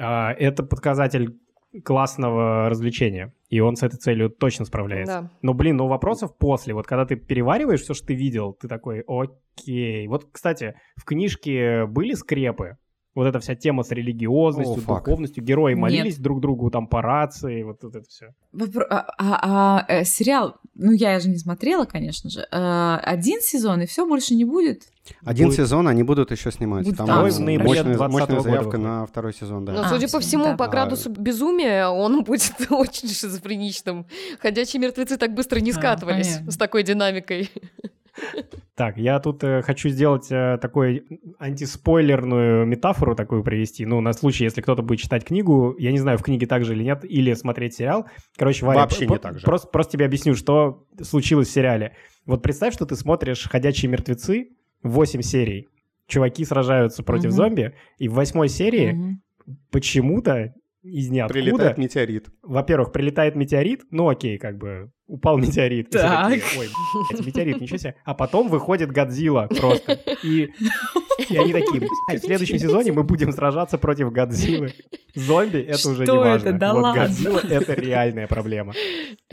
[0.00, 1.36] А, это показатель
[1.84, 3.34] классного развлечения.
[3.48, 5.22] И он с этой целью точно справляется.
[5.22, 5.30] Да.
[5.42, 6.74] Но, блин, ну вопросов после.
[6.74, 10.06] Вот когда ты перевариваешь все, что ты видел, ты такой, окей.
[10.06, 12.76] Вот, кстати, в книжке были скрепы
[13.18, 15.80] вот эта вся тема с религиозностью, oh, духовностью, герои Нет.
[15.80, 18.28] молились друг другу там по рации, вот, вот это все.
[18.54, 23.40] Вопро- а, а, а э, сериал, ну я же не смотрела, конечно же, а, один
[23.40, 24.84] сезон и все больше не будет.
[25.24, 25.56] Один будет.
[25.58, 26.84] сезон они будут еще снимать.
[26.84, 26.98] Будет.
[26.98, 29.72] Там в мощная, мощная заявка на второй сезон, да.
[29.72, 30.56] Но, а, судя по всему, да.
[30.56, 34.06] по градусу безумия он будет очень шизофреничным.
[34.38, 37.50] Ходячие мертвецы так быстро не а, скатывались а, с такой динамикой.
[38.74, 41.04] Так, я тут э, хочу сделать э, такой
[41.40, 43.84] антиспойлерную метафору такую привести.
[43.84, 46.74] Ну, на случай, если кто-то будет читать книгу, я не знаю, в книге так же
[46.74, 48.06] или нет, или смотреть сериал.
[48.36, 49.44] Короче, Варя, Вообще не так же.
[49.44, 51.96] Просто, просто тебе объясню, что случилось в сериале.
[52.24, 54.50] Вот представь, что ты смотришь «Ходячие мертвецы»,
[54.82, 55.68] 8 серий.
[56.06, 57.32] Чуваки сражаются против Мгм.
[57.32, 59.22] зомби, и в восьмой серии Мгм.
[59.70, 61.40] почему-то из ниоткуда...
[61.40, 62.28] Прилетает метеорит.
[62.42, 65.90] Во-первых, прилетает метеорит, ну окей, как бы упал метеорит.
[65.90, 66.28] Так.
[66.30, 66.68] такие, Ой,
[67.10, 67.94] блядь, метеорит, ничего себе.
[68.04, 69.98] А потом выходит Годзилла просто.
[70.22, 70.50] И,
[71.30, 74.72] и они такие, «Блядь, в следующем сезоне мы будем сражаться против Годзиллы.
[75.14, 76.52] Зомби— это уже не важно.
[76.52, 77.02] Да вот ладно.
[77.02, 78.74] Годзилла— это реальная проблема.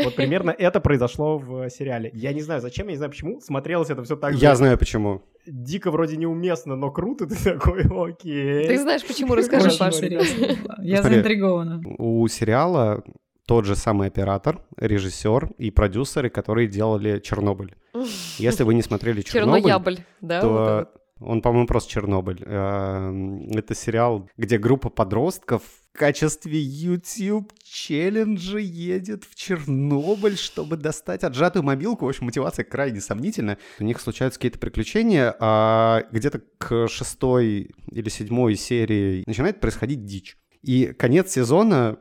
[0.02, 2.10] Вот примерно это произошло в сериале.
[2.14, 3.40] Я не знаю, зачем, я не знаю почему.
[3.42, 5.22] Смотрелось это все так же Я знаю почему.
[5.46, 7.28] дико вроде неуместно, но круто.
[7.28, 8.68] Ты такой, окей.
[8.68, 9.36] Ты знаешь, почему?
[9.36, 9.98] Расскажи, Паша.
[9.98, 10.78] серьезно.
[10.82, 11.82] Я заинтригована.
[11.98, 13.04] У сериала
[13.46, 17.76] тот же самый оператор, режиссер и продюсеры, которые делали Чернобыль.
[18.38, 20.42] Если вы не смотрели Чернобыль, Черноябль, да?
[20.42, 22.44] вот то он, по-моему, просто Чернобыль.
[22.46, 31.24] Эм, Это сериал, где группа подростков в качестве YouTube челленджа едет в Чернобыль, чтобы достать
[31.24, 32.06] отжатую мобилку.
[32.06, 33.58] В общем, мотивация крайне сомнительная.
[33.80, 40.38] У них случаются какие-то приключения, а где-то к шестой или седьмой серии начинает происходить дичь.
[40.64, 41.98] И конец сезона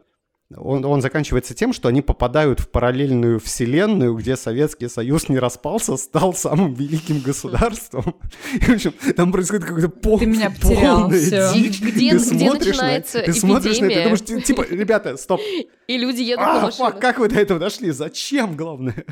[0.57, 5.97] он, он заканчивается тем, что они попадают в параллельную вселенную, где Советский Союз не распался,
[5.97, 8.17] стал самым великим государством.
[8.55, 11.53] И, в общем, там происходит какой-то пол, Ты меня потерял, полная всё.
[11.55, 11.81] дичь.
[11.81, 14.05] Где- Ты где смотришь начинается на, Ты смотришь на это эпидемия?
[14.05, 15.41] думаешь, ти- типа, ребята, стоп.
[15.89, 16.93] И люди едут на А, машинах.
[16.93, 17.91] фак, как вы до этого дошли?
[17.91, 19.05] Зачем, главное?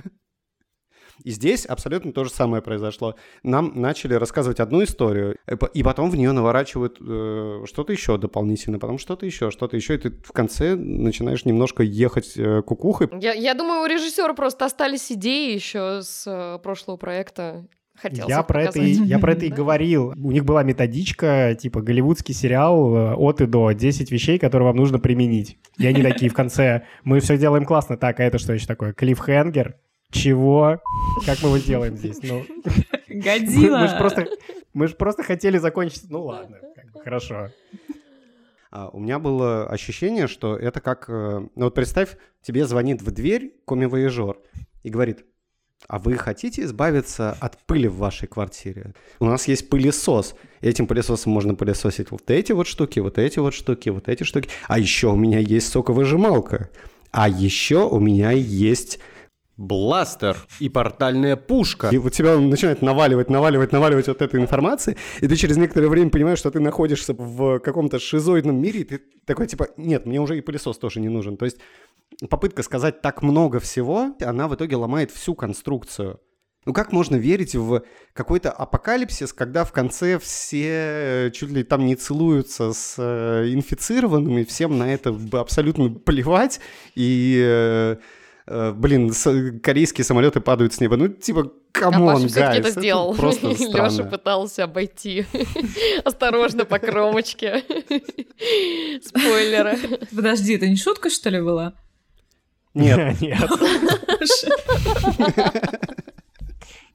[1.25, 3.15] И здесь абсолютно то же самое произошло.
[3.43, 8.79] Нам начали рассказывать одну историю, э, и потом в нее наворачивают э, что-то еще дополнительно,
[8.79, 13.09] потом что-то еще, что-то еще, и ты в конце начинаешь немножко ехать э, кукухой.
[13.21, 17.67] Я, я думаю, у режиссера просто остались идеи еще с э, прошлого проекта.
[17.95, 19.09] Хотелось Я про, это и, показать.
[19.09, 20.15] я про это и говорил.
[20.17, 24.77] У них была методичка, типа голливудский сериал э, от и до, 10 вещей, которые вам
[24.77, 25.59] нужно применить.
[25.79, 28.93] И они такие в конце, мы все делаем классно, так, а это что еще такое?
[28.93, 29.77] Клиффхенгер?
[30.13, 30.81] Чего?
[31.27, 32.19] Как мы его сделаем здесь?
[32.23, 32.45] Ну,
[33.09, 33.79] Годзилла.
[33.79, 34.29] мы же просто,
[34.75, 36.05] мы ж просто хотели закончить.
[36.11, 37.49] Ну ладно, как бы, хорошо.
[38.71, 41.07] А, У меня было ощущение, что это как...
[41.09, 44.37] э, Ну вот представь, тебе звонит в дверь коми-вояжер
[44.83, 45.25] и говорит,
[45.89, 48.95] а вы хотите избавиться от пыли в вашей квартире?
[49.19, 50.35] У нас есть пылесос.
[50.61, 54.49] Этим пылесосом можно пылесосить вот эти вот штуки, вот эти вот штуки, вот эти штуки.
[54.69, 56.71] А еще у меня есть соковыжималка.
[57.11, 59.01] А еще у меня есть
[59.63, 61.89] бластер и портальная пушка.
[61.93, 65.89] И вот тебя он начинает наваливать, наваливать, наваливать вот этой информации, и ты через некоторое
[65.89, 70.21] время понимаешь, что ты находишься в каком-то шизоидном мире, и ты такой типа, нет, мне
[70.21, 71.37] уже и пылесос тоже не нужен.
[71.37, 71.59] То есть
[72.29, 76.21] попытка сказать так много всего, она в итоге ломает всю конструкцию.
[76.65, 81.87] Ну как можно верить в какой-то апокалипсис, когда в конце все э, чуть ли там
[81.87, 86.61] не целуются с э, инфицированными, всем на это абсолютно плевать,
[86.95, 87.97] и, э,
[88.47, 90.97] блин, с- корейские самолеты падают с неба.
[90.97, 93.15] Ну типа, А come on, Паша все-таки guys, это сделал.
[93.15, 94.05] просто Леша странно.
[94.11, 95.25] пытался обойти
[96.05, 97.63] осторожно по кромочке.
[99.05, 99.79] Спойлеры.
[100.15, 101.75] Подожди, это не шутка, что ли, была?
[102.75, 103.51] Нет, Нет.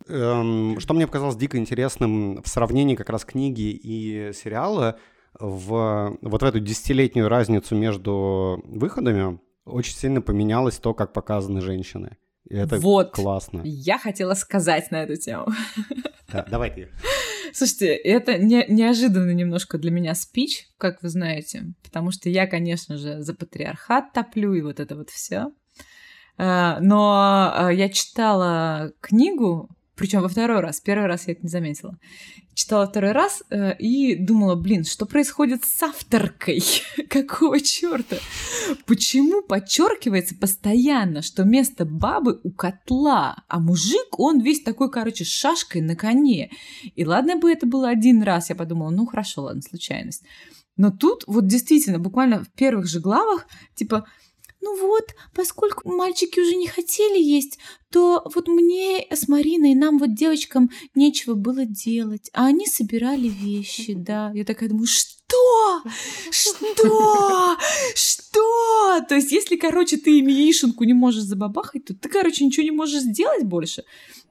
[0.10, 4.98] Эм, Что мне показалось дико интересным в сравнении как раз книги и сериала,
[5.40, 12.18] в вот в эту десятилетнюю разницу между выходами очень сильно поменялось то, как показаны женщины.
[12.50, 13.12] И это Вот.
[13.12, 13.62] классно.
[13.64, 15.48] Я хотела сказать на эту тему.
[16.30, 16.90] Да, давай ты.
[17.54, 22.98] Слушайте, это не, неожиданно немножко для меня спич, как вы знаете, потому что я, конечно
[22.98, 25.54] же, за патриархат топлю и вот это вот все.
[26.38, 31.98] Но а, я читала книгу, причем во второй раз, первый раз я это не заметила.
[32.54, 36.64] Читала второй раз э, и думала, блин, что происходит с авторкой?
[37.10, 38.18] Какого черта?
[38.86, 45.30] Почему подчеркивается постоянно, что место бабы у котла, а мужик, он весь такой, короче, с
[45.30, 46.52] шашкой на коне.
[46.96, 50.24] И ладно бы это было один раз, я подумала, ну хорошо, ладно, случайность.
[50.78, 54.06] Но тут вот действительно, буквально в первых же главах, типа,
[54.62, 57.60] ну вот, поскольку мальчики уже не хотели есть,
[57.92, 63.94] то вот мне с Мариной, нам вот девочкам нечего было делать, а они собирали вещи,
[63.98, 64.32] да.
[64.34, 65.84] Я такая думаю, что?
[66.32, 67.58] Что?
[67.96, 69.02] Что?
[69.08, 72.72] То есть, если, короче, ты им яишенку не можешь забабахать, то ты, короче, ничего не
[72.72, 73.84] можешь сделать больше.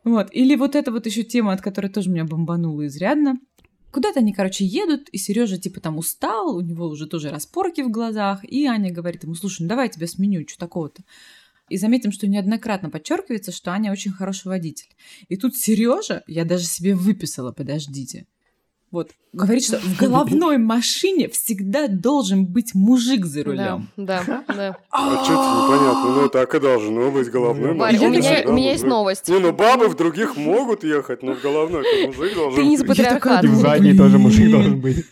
[0.04, 0.28] Вот.
[0.32, 3.38] Или вот эта вот еще тема, от которой тоже меня бомбанула изрядно.
[3.96, 7.90] Куда-то они, короче, едут, и Сережа типа там устал, у него уже тоже распорки в
[7.90, 11.02] глазах, и Аня говорит ему, слушай, ну давай я тебя сменю, что такого-то?
[11.70, 14.94] И заметим, что неоднократно подчеркивается, что Аня очень хороший водитель.
[15.30, 18.26] И тут Сережа, я даже себе выписала, подождите.
[18.96, 23.90] Вот, говорит, что в головной машине всегда должен быть мужик за рулем.
[23.98, 24.78] Да, да, да.
[24.90, 26.22] А что это непонятно?
[26.22, 28.06] Ну, так и должно быть головной машине
[28.46, 29.28] у меня, есть новость.
[29.28, 32.84] Не, ну бабы в других могут ехать, но в головной мужик должен Ты не за
[32.84, 32.96] быть.
[32.96, 33.44] патриархат.
[33.44, 35.04] И в задней тоже мужик должен быть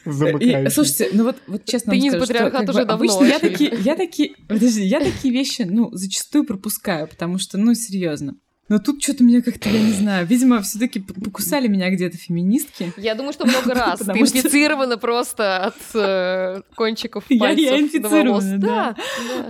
[0.72, 3.24] слушайте, ну вот, вот честно Ты не за скажу, что, патриархат как уже давно, обычно
[3.24, 8.36] я такие, я такие, подожди, я такие вещи, ну, зачастую пропускаю, потому что, ну, серьезно.
[8.68, 12.92] Но тут что-то меня как-то, я не знаю, видимо, все таки покусали меня где-то феминистки.
[12.96, 14.00] Я думаю, что много раз.
[14.00, 18.96] Ты инфицирована просто от э, кончиков пальцев я инфицирована, да.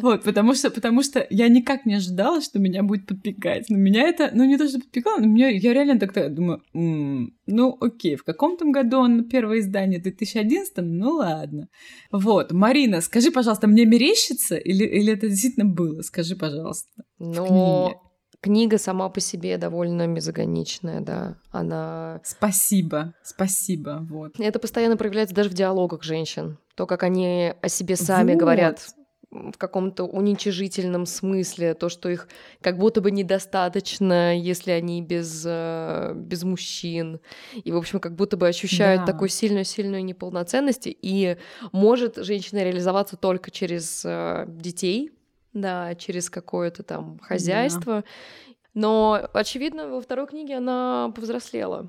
[0.00, 3.66] Вот, потому что, потому что я никак не ожидала, что меня будет подпекать.
[3.68, 7.34] Но меня это, ну, не то, что подпекало, но меня, я реально так думаю, «М,
[7.46, 11.68] ну, окей, в каком-то году он первое издание, в 2011, ну, ладно.
[12.10, 16.02] Вот, Марина, скажи, пожалуйста, мне мерещится или, или это действительно было?
[16.02, 16.90] Скажи, пожалуйста.
[17.18, 17.98] Книге.
[18.44, 21.36] Книга сама по себе довольно мезогоничная, да.
[21.50, 22.20] Она...
[22.24, 24.38] Спасибо, спасибо, вот.
[24.38, 26.58] Это постоянно проявляется даже в диалогах женщин.
[26.74, 28.40] То, как они о себе сами Вот.
[28.40, 28.80] говорят
[29.30, 32.28] в каком-то уничижительном смысле, то, что их
[32.60, 37.20] как будто бы недостаточно, если они без, э, без мужчин.
[37.64, 39.12] И, в общем, как будто бы ощущают Да.
[39.12, 40.86] такую сильную-сильную неполноценность.
[40.86, 41.36] И
[41.72, 45.10] может женщина реализоваться только через э, детей,
[45.54, 48.04] да, через какое-то там хозяйство.
[48.74, 51.88] Но, очевидно, во второй книге она повзрослела.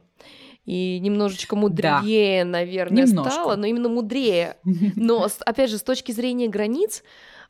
[0.66, 3.32] И немножечко мудрее, наверное, Немножко.
[3.32, 4.58] стала, но именно мудрее.
[4.96, 7.04] Но, опять же, с точки зрения границ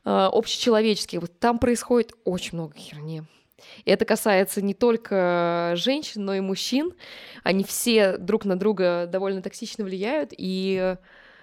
[0.04, 3.22] э, общечеловеческих, вот там происходит очень много херни.
[3.86, 6.92] И это касается не только женщин, но и мужчин.
[7.42, 10.32] Они все друг на друга довольно токсично влияют.
[10.36, 10.96] И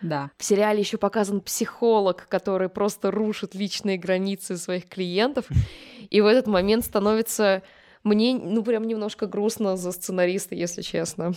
[0.03, 0.29] Да.
[0.37, 5.45] в сериале еще показан психолог, который просто рушит личные границы своих клиентов.
[6.09, 7.63] И в этот момент становится
[8.03, 11.33] мне, ну, прям немножко грустно за сценариста, если честно.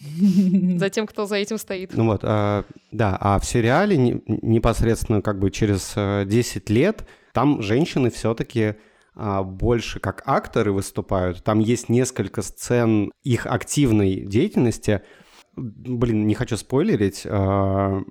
[0.78, 1.92] За тем, кто за этим стоит.
[1.94, 7.06] Ну вот, а, да, а в сериале не- непосредственно как бы через э, 10 лет
[7.34, 8.76] там женщины все-таки
[9.14, 11.44] больше как акторы выступают.
[11.44, 15.02] Там есть несколько сцен их активной деятельности.
[15.56, 17.22] Блин, не хочу спойлерить.
[17.28, 18.02] а,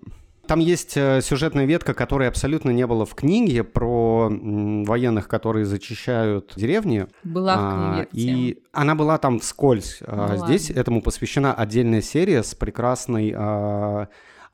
[0.47, 6.53] Там есть э, сюжетная ветка, которой абсолютно не было в книге про военных, которые зачищают
[6.55, 7.07] деревни.
[7.23, 8.09] Была в А, книге.
[8.13, 9.99] И она была там вскользь.
[10.05, 14.07] А, Ну Здесь этому посвящена отдельная серия с прекрасной а,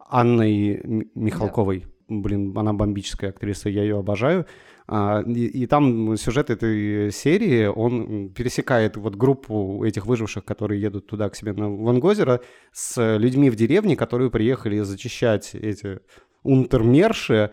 [0.09, 1.85] Анной Михалковой.
[2.07, 4.45] Блин, она бомбическая актриса, я ее обожаю.
[4.87, 11.07] А, И, и там сюжет этой серии, он пересекает вот группу этих выживших, которые едут
[11.07, 15.99] туда к себе на Вангозеро, с людьми в деревне, которые приехали зачищать эти
[16.43, 17.51] унтермерши,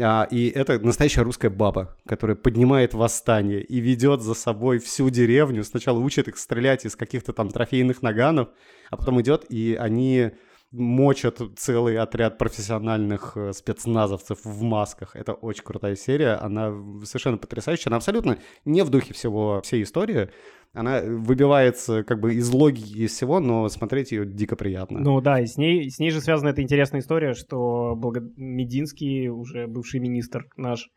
[0.00, 5.64] а, и это настоящая русская баба, которая поднимает восстание и ведет за собой всю деревню.
[5.64, 8.48] Сначала учит их стрелять из каких-то там трофейных наганов,
[8.90, 10.30] а потом идет, и они
[10.72, 15.14] мочат целый отряд профессиональных э, спецназовцев в масках.
[15.14, 16.72] Это очень крутая серия, она
[17.04, 20.30] совершенно потрясающая, она абсолютно не в духе всего всей истории.
[20.74, 25.00] Она выбивается как бы из логики из всего, но смотреть ее дико приятно.
[25.00, 28.22] Ну да, и с ней, с ней же связана эта интересная история, что благо...
[28.36, 30.88] Мединский, уже бывший министр наш,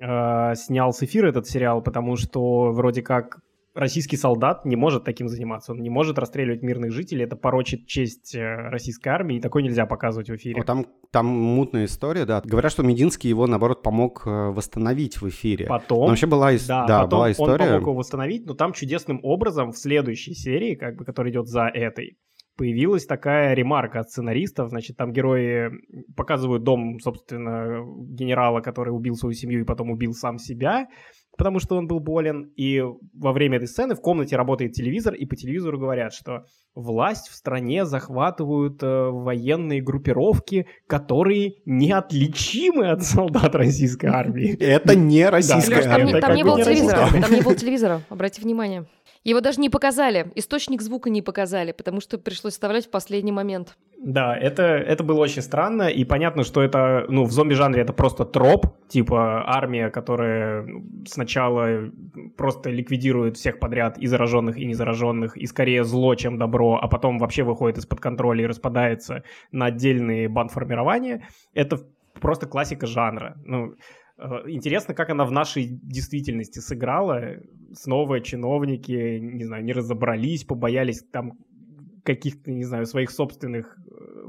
[0.00, 3.40] э, снял с эфира этот сериал, потому что вроде как
[3.74, 8.34] российский солдат не может таким заниматься, он не может расстреливать мирных жителей, это порочит честь
[8.34, 10.60] э, российской армии, и такое нельзя показывать в эфире.
[10.60, 12.42] О, там, там мутная история, да.
[12.44, 15.66] Говорят, что Мединский его, наоборот, помог э, восстановить в эфире.
[15.66, 17.66] Потом, Но вообще была, да, да, потом была он история.
[17.66, 21.66] помог его восстановить, но там чудесным образом в следующей серии, как бы, которая идет за
[21.66, 22.18] этой,
[22.56, 24.68] появилась такая ремарка от сценаристов.
[24.68, 25.70] Значит, там герои
[26.16, 30.86] показывают дом, собственно, генерала, который убил свою семью и потом убил сам себя,
[31.36, 32.52] потому что он был болен.
[32.56, 32.82] И
[33.14, 37.34] во время этой сцены в комнате работает телевизор, и по телевизору говорят, что власть в
[37.34, 44.56] стране захватывают э, военные группировки, которые неотличимы от солдат российской армии.
[44.60, 46.20] Это не российская армия.
[46.20, 47.08] там не бы было телевизора.
[47.20, 48.86] Там не было телевизора, обрати внимание.
[49.24, 50.32] Его даже не показали.
[50.34, 53.76] Источник звука не показали, потому что пришлось вставлять в последний момент.
[54.04, 58.24] Да, это, это было очень странно, и понятно, что это, ну, в зомби-жанре это просто
[58.24, 60.66] троп, типа армия, которая
[61.06, 61.88] сначала
[62.36, 67.18] просто ликвидирует всех подряд, и зараженных, и незараженных, и скорее зло, чем добро, а потом
[67.18, 69.22] вообще выходит из-под контроля и распадается
[69.52, 71.28] на отдельные бандформирования.
[71.54, 71.78] Это
[72.20, 73.36] просто классика жанра.
[73.44, 73.76] Ну,
[74.18, 77.36] э, Интересно, как она в нашей действительности сыграла.
[77.72, 81.34] Снова чиновники, не знаю, не разобрались, побоялись там
[82.04, 83.78] каких-то, не знаю, своих собственных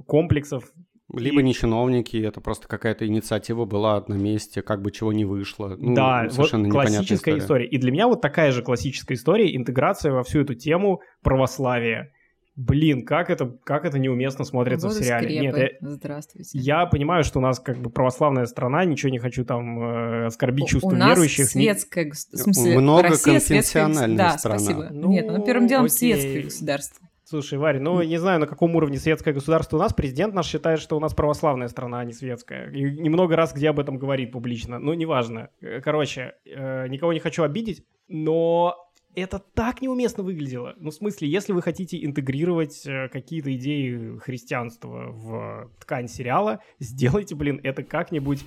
[0.06, 0.72] комплексов.
[1.14, 5.26] Либо И- не чиновники, это просто какая-то инициатива была на месте, как бы чего не
[5.26, 5.76] вышло.
[5.78, 7.68] Ну, да, вот совершенно непонятная классическая история.
[7.68, 12.12] И для меня вот такая же классическая история, интеграция во всю эту тему православия.
[12.56, 15.40] Блин, как это, как это неуместно смотрится Вот в сериале.
[15.40, 16.58] Нет, я, Здравствуйте.
[16.58, 20.66] я понимаю, что у нас как бы православная страна, ничего не хочу там э, оскорбить
[20.66, 21.46] У- чувства у нас верующих.
[21.48, 22.38] государство.
[22.38, 24.60] В смысле, Много Россия конфессиональная гос- Да, страна.
[24.60, 24.90] спасибо.
[24.92, 25.98] Ну, Нет, ну, первым делом окей.
[25.98, 27.08] светское государство.
[27.26, 29.94] Слушай, Варя, ну не знаю, на каком уровне светское государство у нас.
[29.94, 32.70] Президент наш считает, что у нас православная страна, а не светская.
[32.70, 34.78] И немного раз где об этом говорит публично.
[34.78, 35.50] Ну, неважно.
[35.62, 38.76] Э, Короче, э, никого не хочу обидеть, но
[39.16, 40.74] это так неуместно выглядело.
[40.78, 47.36] Ну, в смысле, если вы хотите интегрировать э, какие-то идеи христианства в ткань сериала, сделайте,
[47.36, 48.44] блин, это как-нибудь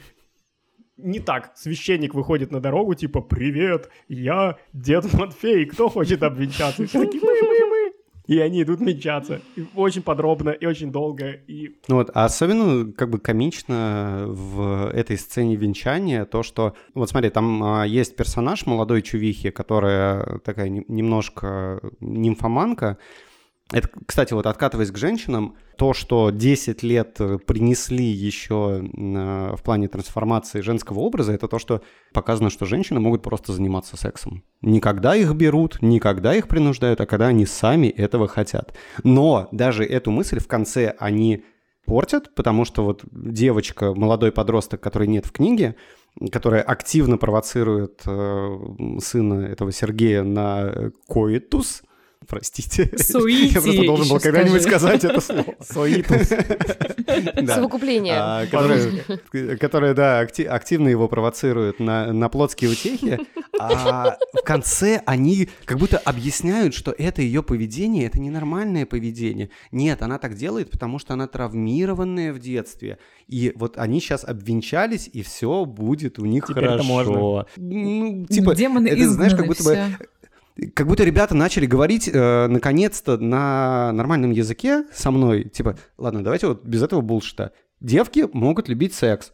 [0.97, 1.53] не так.
[1.55, 7.33] Священник выходит на дорогу, типа, «Привет, я дед Матфей, кто хочет обвенчаться?» Все такие, «Мы,
[7.43, 7.66] мы, мы».
[8.27, 9.41] И они идут венчаться.
[9.57, 11.77] И очень подробно, и очень долго, и...
[11.89, 16.75] Ну вот, а особенно как бы комично в этой сцене венчания то, что...
[16.95, 22.99] Вот смотри, там а, есть персонаж молодой чувихи, которая такая не- немножко нимфоманка.
[23.73, 29.63] Это, кстати, вот откатываясь к женщинам, то, что 10 лет э, принесли еще э, в
[29.65, 34.45] плане трансформации женского образа, это то, что показано, что женщины могут просто заниматься сексом.
[34.63, 38.73] Никогда их берут, никогда их принуждают, а когда они сами этого хотят.
[39.03, 41.43] Но даже эту мысль в конце они
[41.87, 45.75] портят, потому что вот девочка, молодой подросток, который нет в книге,
[46.31, 48.59] которая активно провоцирует э,
[49.01, 51.83] сына этого Сергея на э, коитус,
[52.29, 55.55] простите, Суити я просто должен был когда-нибудь сказать это слово.
[55.61, 56.31] Соитус.
[57.37, 57.55] Да.
[57.55, 58.17] Совокупление.
[58.19, 63.19] А, которая, да, акти- активно его провоцирует на, на плотские утехи,
[63.59, 69.51] а в конце они как будто объясняют, что это ее поведение, это ненормальное поведение.
[69.71, 72.99] Нет, она так делает, потому что она травмированная в детстве.
[73.29, 77.47] И вот они сейчас обвенчались, и все будет у них хорошо.
[77.57, 79.79] Ну, типа, Демоны это, знаешь, как будто бы.
[80.75, 85.45] Как будто ребята начали говорить э, наконец-то на нормальном языке со мной.
[85.45, 87.53] Типа, ладно, давайте вот без этого булшита.
[87.81, 89.33] Девки могут любить секс.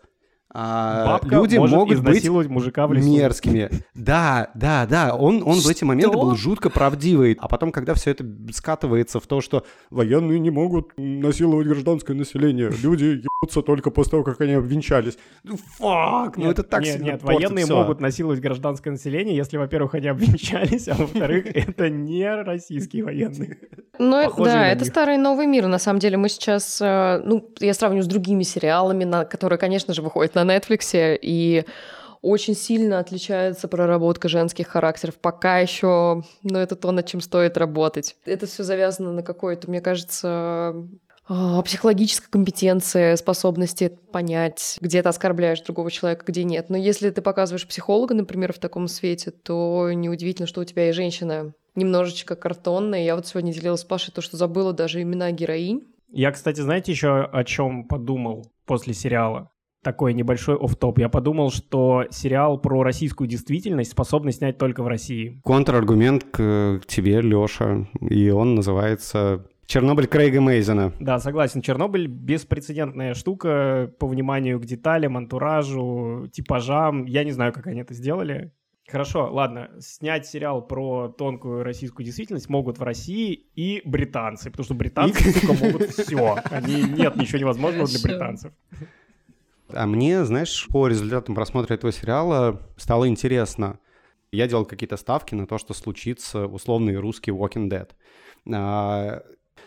[0.55, 3.09] А Бабка люди может могут быть изнасиловать мужика в лесу.
[3.09, 3.71] мерзкими.
[3.95, 5.15] Да, да, да.
[5.15, 7.39] Он, он в эти моменты был жутко правдивый.
[7.41, 12.71] А потом, когда все это скатывается в то, что военные не могут насиловать гражданское население,
[12.83, 15.17] люди ебутся только после того, как они обвенчались.
[15.43, 19.95] Ну, фак, ну это так нет, сильно нет, военные могут насиловать гражданское население, если, во-первых,
[19.95, 23.59] они обвенчались, а во-вторых, это не российские военные.
[23.99, 25.67] Ну, да, это старый новый мир.
[25.67, 29.95] На самом деле мы сейчас, э, ну, я сравню с другими сериалами, на, которые, конечно
[29.95, 31.65] же, выходят на Netflix, и
[32.23, 35.17] очень сильно отличается проработка женских характеров.
[35.17, 38.17] Пока еще, ну, это то, над чем стоит работать.
[38.25, 40.87] Это все завязано на какой-то, мне кажется,
[41.29, 46.69] а, психологической компетенции, способности понять, где ты оскорбляешь другого человека, где нет.
[46.69, 50.93] Но если ты показываешь психолога, например, в таком свете, то неудивительно, что у тебя и
[50.93, 53.05] женщина немножечко картонная.
[53.05, 55.85] Я вот сегодня делилась с Пашей то, что забыла даже имена героинь.
[56.11, 59.52] Я, кстати, знаете еще о чем подумал после сериала?
[59.83, 60.99] Такой небольшой офф-топ.
[61.01, 65.41] Я подумал, что сериал про российскую действительность способны снять только в России.
[65.43, 70.93] Контраргумент к тебе, Лёша, и он называется «Чернобыль Крейга Мейзена».
[71.01, 71.63] Да, согласен.
[71.63, 77.05] Чернобыль беспрецедентная штука по вниманию к деталям, антуражу, типажам.
[77.07, 78.53] Я не знаю, как они это сделали.
[78.89, 84.75] Хорошо, ладно, снять сериал про тонкую российскую действительность могут в России и британцы, потому что
[84.75, 86.37] британцы, И- сука, могут все.
[86.51, 88.53] Они нет ничего невозможного для британцев.
[89.75, 93.79] А мне, знаешь, по результатам просмотра этого сериала стало интересно.
[94.31, 97.89] Я делал какие-то ставки на то, что случится условный русский Walking Dead.
[98.55, 99.23] А,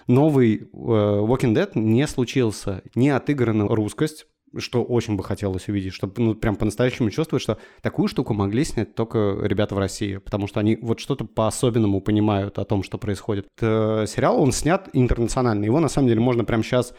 [0.07, 2.81] Новый э, Walking Dead не случился.
[2.95, 4.25] Не отыграна русскость,
[4.57, 8.95] что очень бы хотелось увидеть, чтобы ну, прям по-настоящему чувствовать, что такую штуку могли снять
[8.95, 13.47] только ребята в России, потому что они вот что-то по-особенному понимают о том, что происходит.
[13.61, 15.65] Э, сериал, он снят интернационально.
[15.65, 16.93] Его, на самом деле, можно прямо сейчас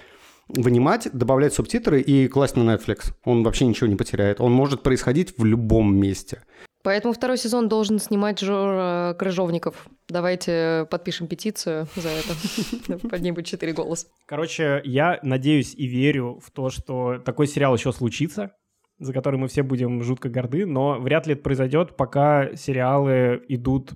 [0.49, 3.13] вынимать, добавлять субтитры и класть на Netflix.
[3.25, 4.41] Он вообще ничего не потеряет.
[4.41, 6.43] Он может происходить в любом месте.
[6.83, 9.89] Поэтому второй сезон должен снимать Жора Крыжовников.
[10.09, 13.09] Давайте подпишем петицию за это.
[13.09, 14.07] Под ней будет четыре голоса.
[14.25, 18.53] Короче, я надеюсь и верю в то, что такой сериал еще случится,
[19.01, 23.95] за который мы все будем жутко горды, но вряд ли это произойдет, пока сериалы идут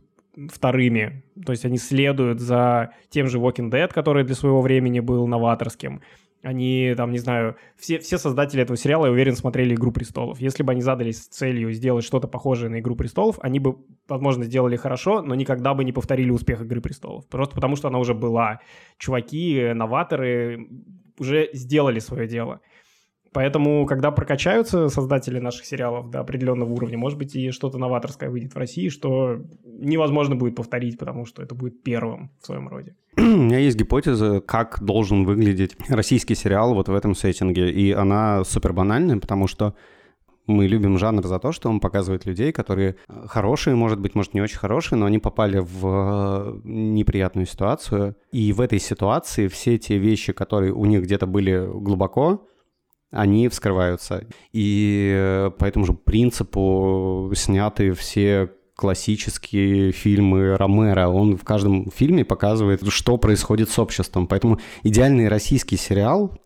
[0.53, 1.25] вторыми.
[1.45, 6.03] То есть они следуют за тем же Walking Dead, который для своего времени был новаторским.
[6.43, 10.41] Они, там, не знаю, все, все создатели этого сериала, я уверен, смотрели «Игру престолов».
[10.41, 13.77] Если бы они задались целью сделать что-то похожее на «Игру престолов», они бы,
[14.09, 17.29] возможно, сделали хорошо, но никогда бы не повторили успех «Игры престолов».
[17.29, 18.61] Просто потому, что она уже была.
[18.97, 20.67] Чуваки, новаторы,
[21.19, 22.63] уже сделали свое дело.
[23.33, 28.55] Поэтому, когда прокачаются создатели наших сериалов до определенного уровня, может быть, и что-то новаторское выйдет
[28.55, 32.97] в России, что невозможно будет повторить, потому что это будет первым в своем роде.
[33.17, 38.43] У меня есть гипотеза, как должен выглядеть российский сериал вот в этом сеттинге, и она
[38.43, 39.75] супер банальная, потому что
[40.47, 44.41] мы любим жанр за то, что он показывает людей, которые хорошие, может быть, может, не
[44.41, 48.17] очень хорошие, но они попали в неприятную ситуацию.
[48.33, 52.47] И в этой ситуации все те вещи, которые у них где-то были глубоко,
[53.11, 54.27] они вскрываются.
[54.53, 61.09] И по этому же принципу сняты все классические фильмы Ромера.
[61.09, 64.27] Он в каждом фильме показывает, что происходит с обществом.
[64.27, 66.39] Поэтому идеальный российский сериал,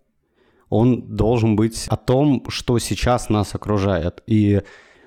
[0.69, 4.23] он должен быть о том, что сейчас нас окружает.
[4.27, 4.63] И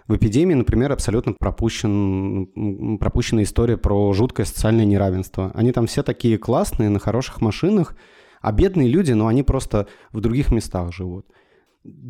[0.08, 5.52] в «Эпидемии», например, абсолютно пропущен, пропущена история про жуткое социальное неравенство.
[5.54, 7.98] Они там все такие классные, на хороших машинах,
[8.40, 11.26] а бедные люди, ну, они просто в других местах живут.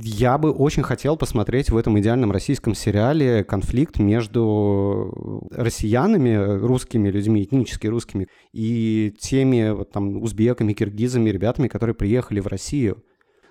[0.02, 7.44] Я бы очень хотел посмотреть в этом идеальном российском сериале конфликт между россиянами, русскими людьми,
[7.44, 13.04] этнически русскими, и теми вот, там узбеками, киргизами, ребятами, которые приехали в Россию.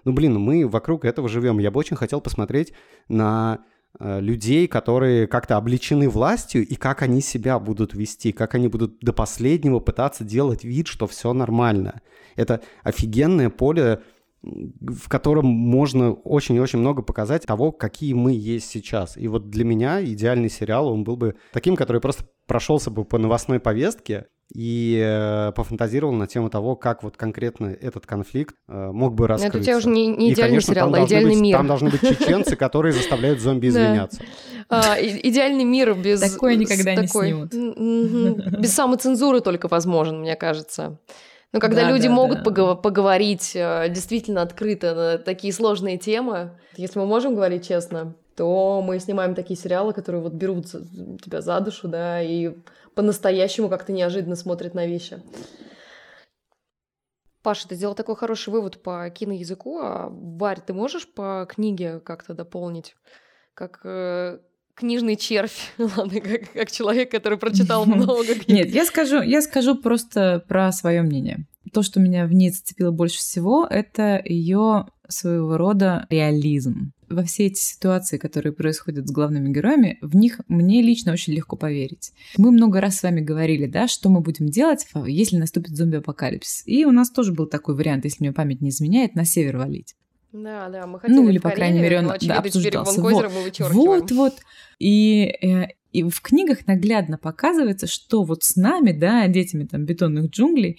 [0.04, 1.58] Ну, блин, ну мы вокруг этого живем.
[1.58, 2.72] Я бы очень хотел посмотреть
[3.08, 3.60] на
[4.00, 8.98] э, людей, которые как-то обличены властью, и как они себя будут вести, как они будут
[9.00, 12.00] до последнего пытаться делать вид, что все нормально.
[12.34, 14.00] Это офигенное поле
[14.80, 19.16] в котором можно очень-очень много показать того, какие мы есть сейчас.
[19.16, 23.18] И вот для меня идеальный сериал, он был бы таким, который просто прошелся бы по
[23.18, 29.14] новостной повестке и э, пофантазировал на тему того, как вот конкретно этот конфликт э, мог
[29.14, 29.58] бы раскрыться.
[29.58, 31.56] Это у тебя уже не, не и, идеальный конечно, сериал, а идеальный быть, мир.
[31.56, 34.22] Там должны быть чеченцы, которые заставляют зомби извиняться.
[34.68, 36.20] А, идеальный мир без...
[36.20, 37.52] Такое никогда не снимут.
[38.60, 40.98] Без самоцензуры только возможен, мне кажется.
[41.52, 42.50] Но когда Да, люди да, могут да.
[42.50, 48.82] пого- поговорить э, действительно открыто на такие сложные темы, если мы можем говорить честно, то
[48.82, 52.54] мы снимаем такие сериалы, которые вот берут тебя за душу, да, и
[52.94, 55.22] по-настоящему как-то неожиданно смотрят на вещи.
[57.42, 62.34] Паша, ты сделал такой хороший вывод по киноязыку, а Варь, ты можешь по книге как-то
[62.34, 62.96] дополнить?
[63.54, 64.40] Как э,
[64.76, 68.48] книжный червь, ладно, как, как человек, который прочитал много книг.
[68.48, 71.46] Нет, я скажу, я скажу просто про свое мнение.
[71.72, 76.92] То, что меня в ней зацепило больше всего, это ее своего рода реализм.
[77.08, 81.56] Во все эти ситуации, которые происходят с главными героями, в них мне лично очень легко
[81.56, 82.12] поверить.
[82.36, 86.62] Мы много раз с вами говорили, да, что мы будем делать, если наступит зомби-апокалипсис.
[86.66, 89.94] И у нас тоже был такой вариант, если мне память не изменяет, на север валить.
[90.42, 93.00] Да, да, мы хотели Ну, или, по крайней Карелию, мере, он да, обсуждался.
[93.00, 93.72] Вот.
[93.72, 94.34] Вот, вот.
[94.78, 100.30] И, э, и в книгах наглядно показывается, что вот с нами, да, детьми там бетонных
[100.30, 100.78] джунглей,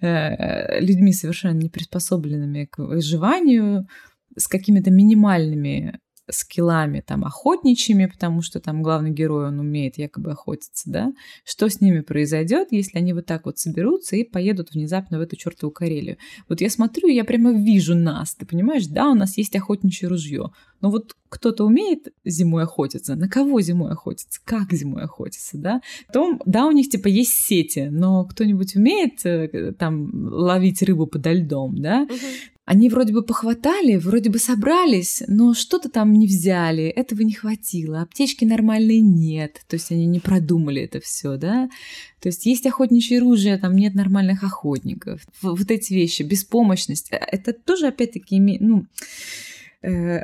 [0.00, 3.88] э, людьми совершенно не приспособленными к выживанию,
[4.36, 5.98] с какими-то минимальными
[6.30, 11.12] скиллами там охотничьими, потому что там главный герой, он умеет якобы охотиться, да,
[11.44, 15.36] что с ними произойдет, если они вот так вот соберутся и поедут внезапно в эту
[15.36, 16.18] чертову Карелию.
[16.48, 20.50] Вот я смотрю, я прямо вижу нас, ты понимаешь, да, у нас есть охотничье ружье,
[20.80, 25.80] но вот кто-то умеет зимой охотиться, на кого зимой охотиться, как зимой охотиться, да?
[26.08, 31.32] Потом, да, у них типа есть сети, но кто-нибудь умеет э, там ловить рыбу подо
[31.32, 32.06] льдом, да?
[32.64, 38.02] Они вроде бы похватали, вроде бы собрались, но что-то там не взяли, этого не хватило,
[38.02, 41.68] аптечки нормальной нет, то есть они не продумали это все, да?
[42.20, 45.22] То есть есть охотничье оружие, там нет нормальных охотников.
[45.42, 48.86] Вот эти вещи, беспомощность, э, это тоже опять-таки ну,
[49.82, 50.20] э,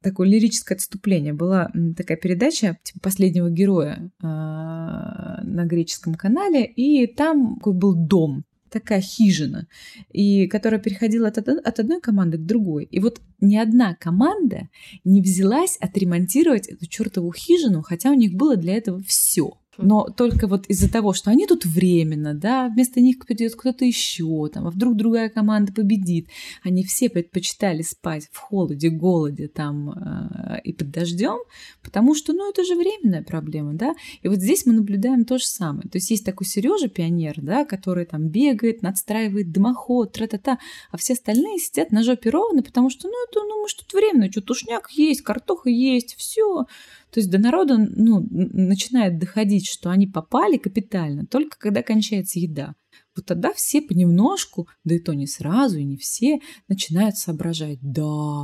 [0.00, 1.32] такое лирическое отступление.
[1.32, 9.00] Была такая передача типа последнего героя э, на греческом канале, и там был дом, такая
[9.00, 9.66] хижина,
[10.12, 12.84] и которая переходила от, от одной команды к другой.
[12.84, 14.68] И вот ни одна команда
[15.04, 19.59] не взялась отремонтировать эту чертову хижину, хотя у них было для этого все.
[19.82, 24.48] Но только вот из-за того, что они тут временно, да, вместо них придет кто-то еще,
[24.52, 26.28] там, а вдруг другая команда победит,
[26.62, 31.38] они все предпочитали спать в холоде, голоде там э, и под дождем,
[31.82, 33.94] потому что, ну, это же временная проблема, да.
[34.22, 35.88] И вот здесь мы наблюдаем то же самое.
[35.88, 40.58] То есть есть такой Сережа пионер, да, который там бегает, надстраивает дымоход, тра-та-та,
[40.90, 44.30] а все остальные сидят на жопе ровно, потому что, ну, это, ну, мы тут временно,
[44.30, 46.66] что тушняк есть, картоха есть, все.
[47.12, 52.74] То есть до народа ну, начинает доходить, что они попали капитально только когда кончается еда.
[53.16, 58.02] Вот тогда все понемножку, да и то не сразу, и не все, начинают соображать, да,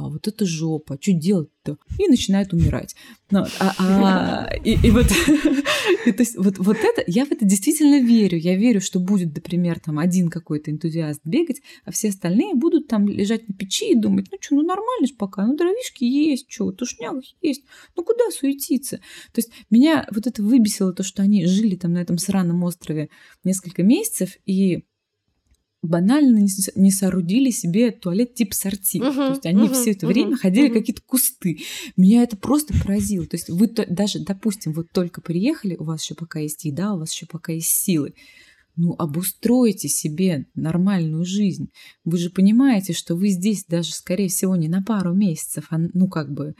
[0.09, 2.95] вот это жопа, что делать то и начинают умирать.
[3.31, 5.07] Ну, а, а, и, и вот,
[6.07, 8.39] и, то есть, вот, вот это, я в это действительно верю.
[8.39, 13.09] Я верю, что будет, например, там один какой-то энтузиаст бегать, а все остальные будут там
[13.09, 16.71] лежать на печи и думать, ну что, ну нормально же пока, ну дровишки есть, что,
[16.71, 17.65] тушняк есть,
[17.97, 18.99] ну куда суетиться?
[19.33, 23.11] То есть меня вот это выбесило, то, что они жили там на этом сраном острове
[23.43, 24.85] несколько месяцев, и
[25.87, 28.99] банально не, соорудили себе туалет тип сорти.
[28.99, 30.75] Uh-huh, то есть они uh-huh, все это uh-huh, время ходили uh-huh.
[30.75, 31.61] какие-то кусты.
[31.97, 33.27] Меня это просто поразило.
[33.27, 36.95] То есть вы то, даже, допустим, вот только приехали, у вас еще пока есть еда,
[36.95, 38.15] у вас еще пока есть силы.
[38.77, 41.71] Ну, обустройте себе нормальную жизнь.
[42.05, 46.09] Вы же понимаете, что вы здесь даже, скорее всего, не на пару месяцев, а ну
[46.09, 46.55] как бы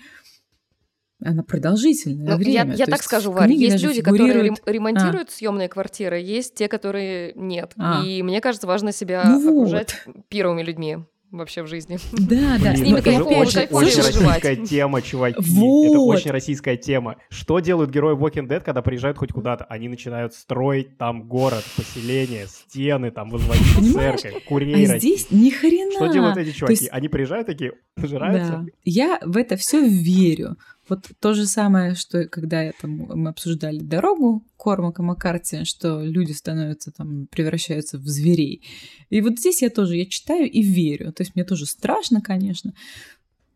[1.25, 2.73] она продолжительное ну, время.
[2.73, 4.59] Я, я так скажу, Варя, есть люди, фигурирует...
[4.59, 5.33] которые ремонтируют а.
[5.33, 7.73] съемные квартиры, есть те, которые нет.
[7.79, 8.03] А.
[8.05, 10.29] И мне кажется, важно себя ну окружать вот.
[10.29, 10.99] первыми людьми
[11.31, 11.99] вообще в жизни.
[12.13, 12.77] Да, да.
[12.77, 15.37] С ними это очень, очень российская тема, чуваки.
[15.41, 15.91] Вот.
[15.91, 17.17] Это очень российская тема.
[17.31, 19.65] Что делают герои Walking Dead, когда приезжают хоть куда-то?
[19.65, 24.21] Они начинают строить там город, поселение, стены, там возводить Понимаешь?
[24.21, 25.93] церковь, курей А здесь ни хрена.
[25.93, 26.75] Что делают эти чуваки?
[26.75, 26.89] Есть...
[26.93, 28.53] Они приезжают такие, нажираются?
[28.53, 28.67] Да.
[28.85, 30.57] Я в это все верю.
[30.89, 36.33] Вот то же самое, что когда я, там, мы обсуждали дорогу Кормака Маккарти, что люди
[36.33, 38.63] становятся там, превращаются в зверей.
[39.11, 41.13] И вот здесь я тоже, я читаю и верю.
[41.13, 42.73] То есть мне тоже страшно, конечно,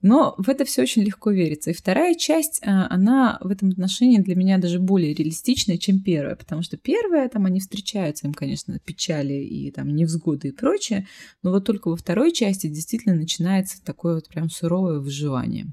[0.03, 1.71] но в это все очень легко верится.
[1.71, 6.37] И вторая часть, а, она в этом отношении для меня даже более реалистичная, чем первая,
[6.37, 11.07] потому что первая, там они встречаются, им, конечно, печали и там невзгоды и прочее,
[11.43, 15.73] но вот только во второй части действительно начинается такое вот прям суровое выживание.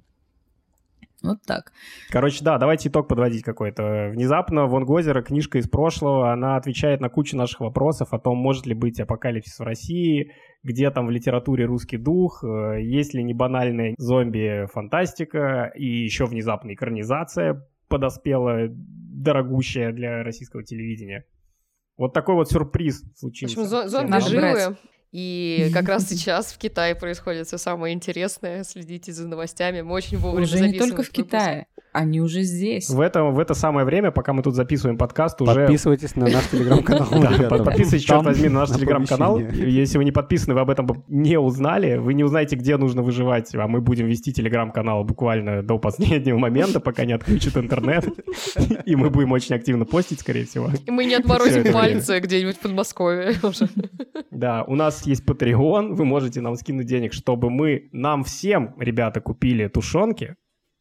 [1.23, 1.71] Вот так.
[2.09, 4.09] Короче, да, давайте итог подводить какой-то.
[4.13, 8.67] Внезапно Вон Гозера, книжка из прошлого, она отвечает на кучу наших вопросов о том, может
[8.67, 10.31] ли быть апокалипсис в России,
[10.63, 16.75] где там в литературе русский дух, э, есть ли не банальная зомби-фантастика и еще внезапная
[16.75, 21.25] экранизация подоспела, дорогущая для российского телевидения.
[21.97, 23.59] Вот такой вот сюрприз случился.
[23.59, 24.77] В общем, зомби живые.
[25.11, 28.63] И как раз сейчас в Китае происходит все самое интересное.
[28.63, 29.81] Следите за новостями.
[29.81, 31.67] Мы очень вовремя Уже не только в Китае.
[31.93, 32.89] Они уже здесь.
[32.89, 35.53] В это, в это самое время, пока мы тут записываем подкаст, уже...
[35.53, 37.07] Подписывайтесь на наш телеграм-канал.
[37.49, 39.39] Подписывайтесь, черт возьми, на наш телеграм-канал.
[39.39, 43.55] Если вы не подписаны, вы об этом не узнали, вы не узнаете, где нужно выживать,
[43.55, 48.05] а мы будем вести телеграм-канал буквально до последнего момента, пока не отключат интернет.
[48.85, 50.69] И мы будем очень активно постить, скорее всего.
[50.85, 53.69] И мы не отморозим пальцы где-нибудь в Подмосковье уже.
[54.29, 59.21] Да, у нас есть Patreon, вы можете нам скинуть денег, чтобы мы, нам всем, ребята,
[59.21, 60.35] купили тушенки,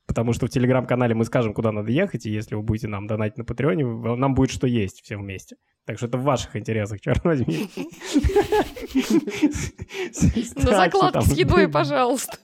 [0.06, 3.38] потому что в телеграм-канале мы скажем, куда надо ехать, и если вы будете нам донатить
[3.38, 3.84] на Патреоне,
[4.16, 5.56] нам будет что есть всем вместе.
[5.84, 7.68] Так что это в ваших интересах, черт возьми.
[10.56, 12.38] На закладке с едой, пожалуйста.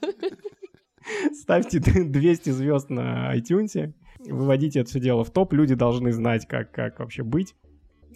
[1.33, 3.93] Ставьте 200 звезд на iTunes,
[4.25, 7.55] выводите это все дело в топ, люди должны знать, как, как вообще быть,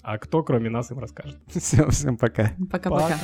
[0.08, 1.38] а кто, кроме нас, им расскажет.
[1.48, 2.52] Все, всем пока.
[2.72, 3.18] Пока-пока.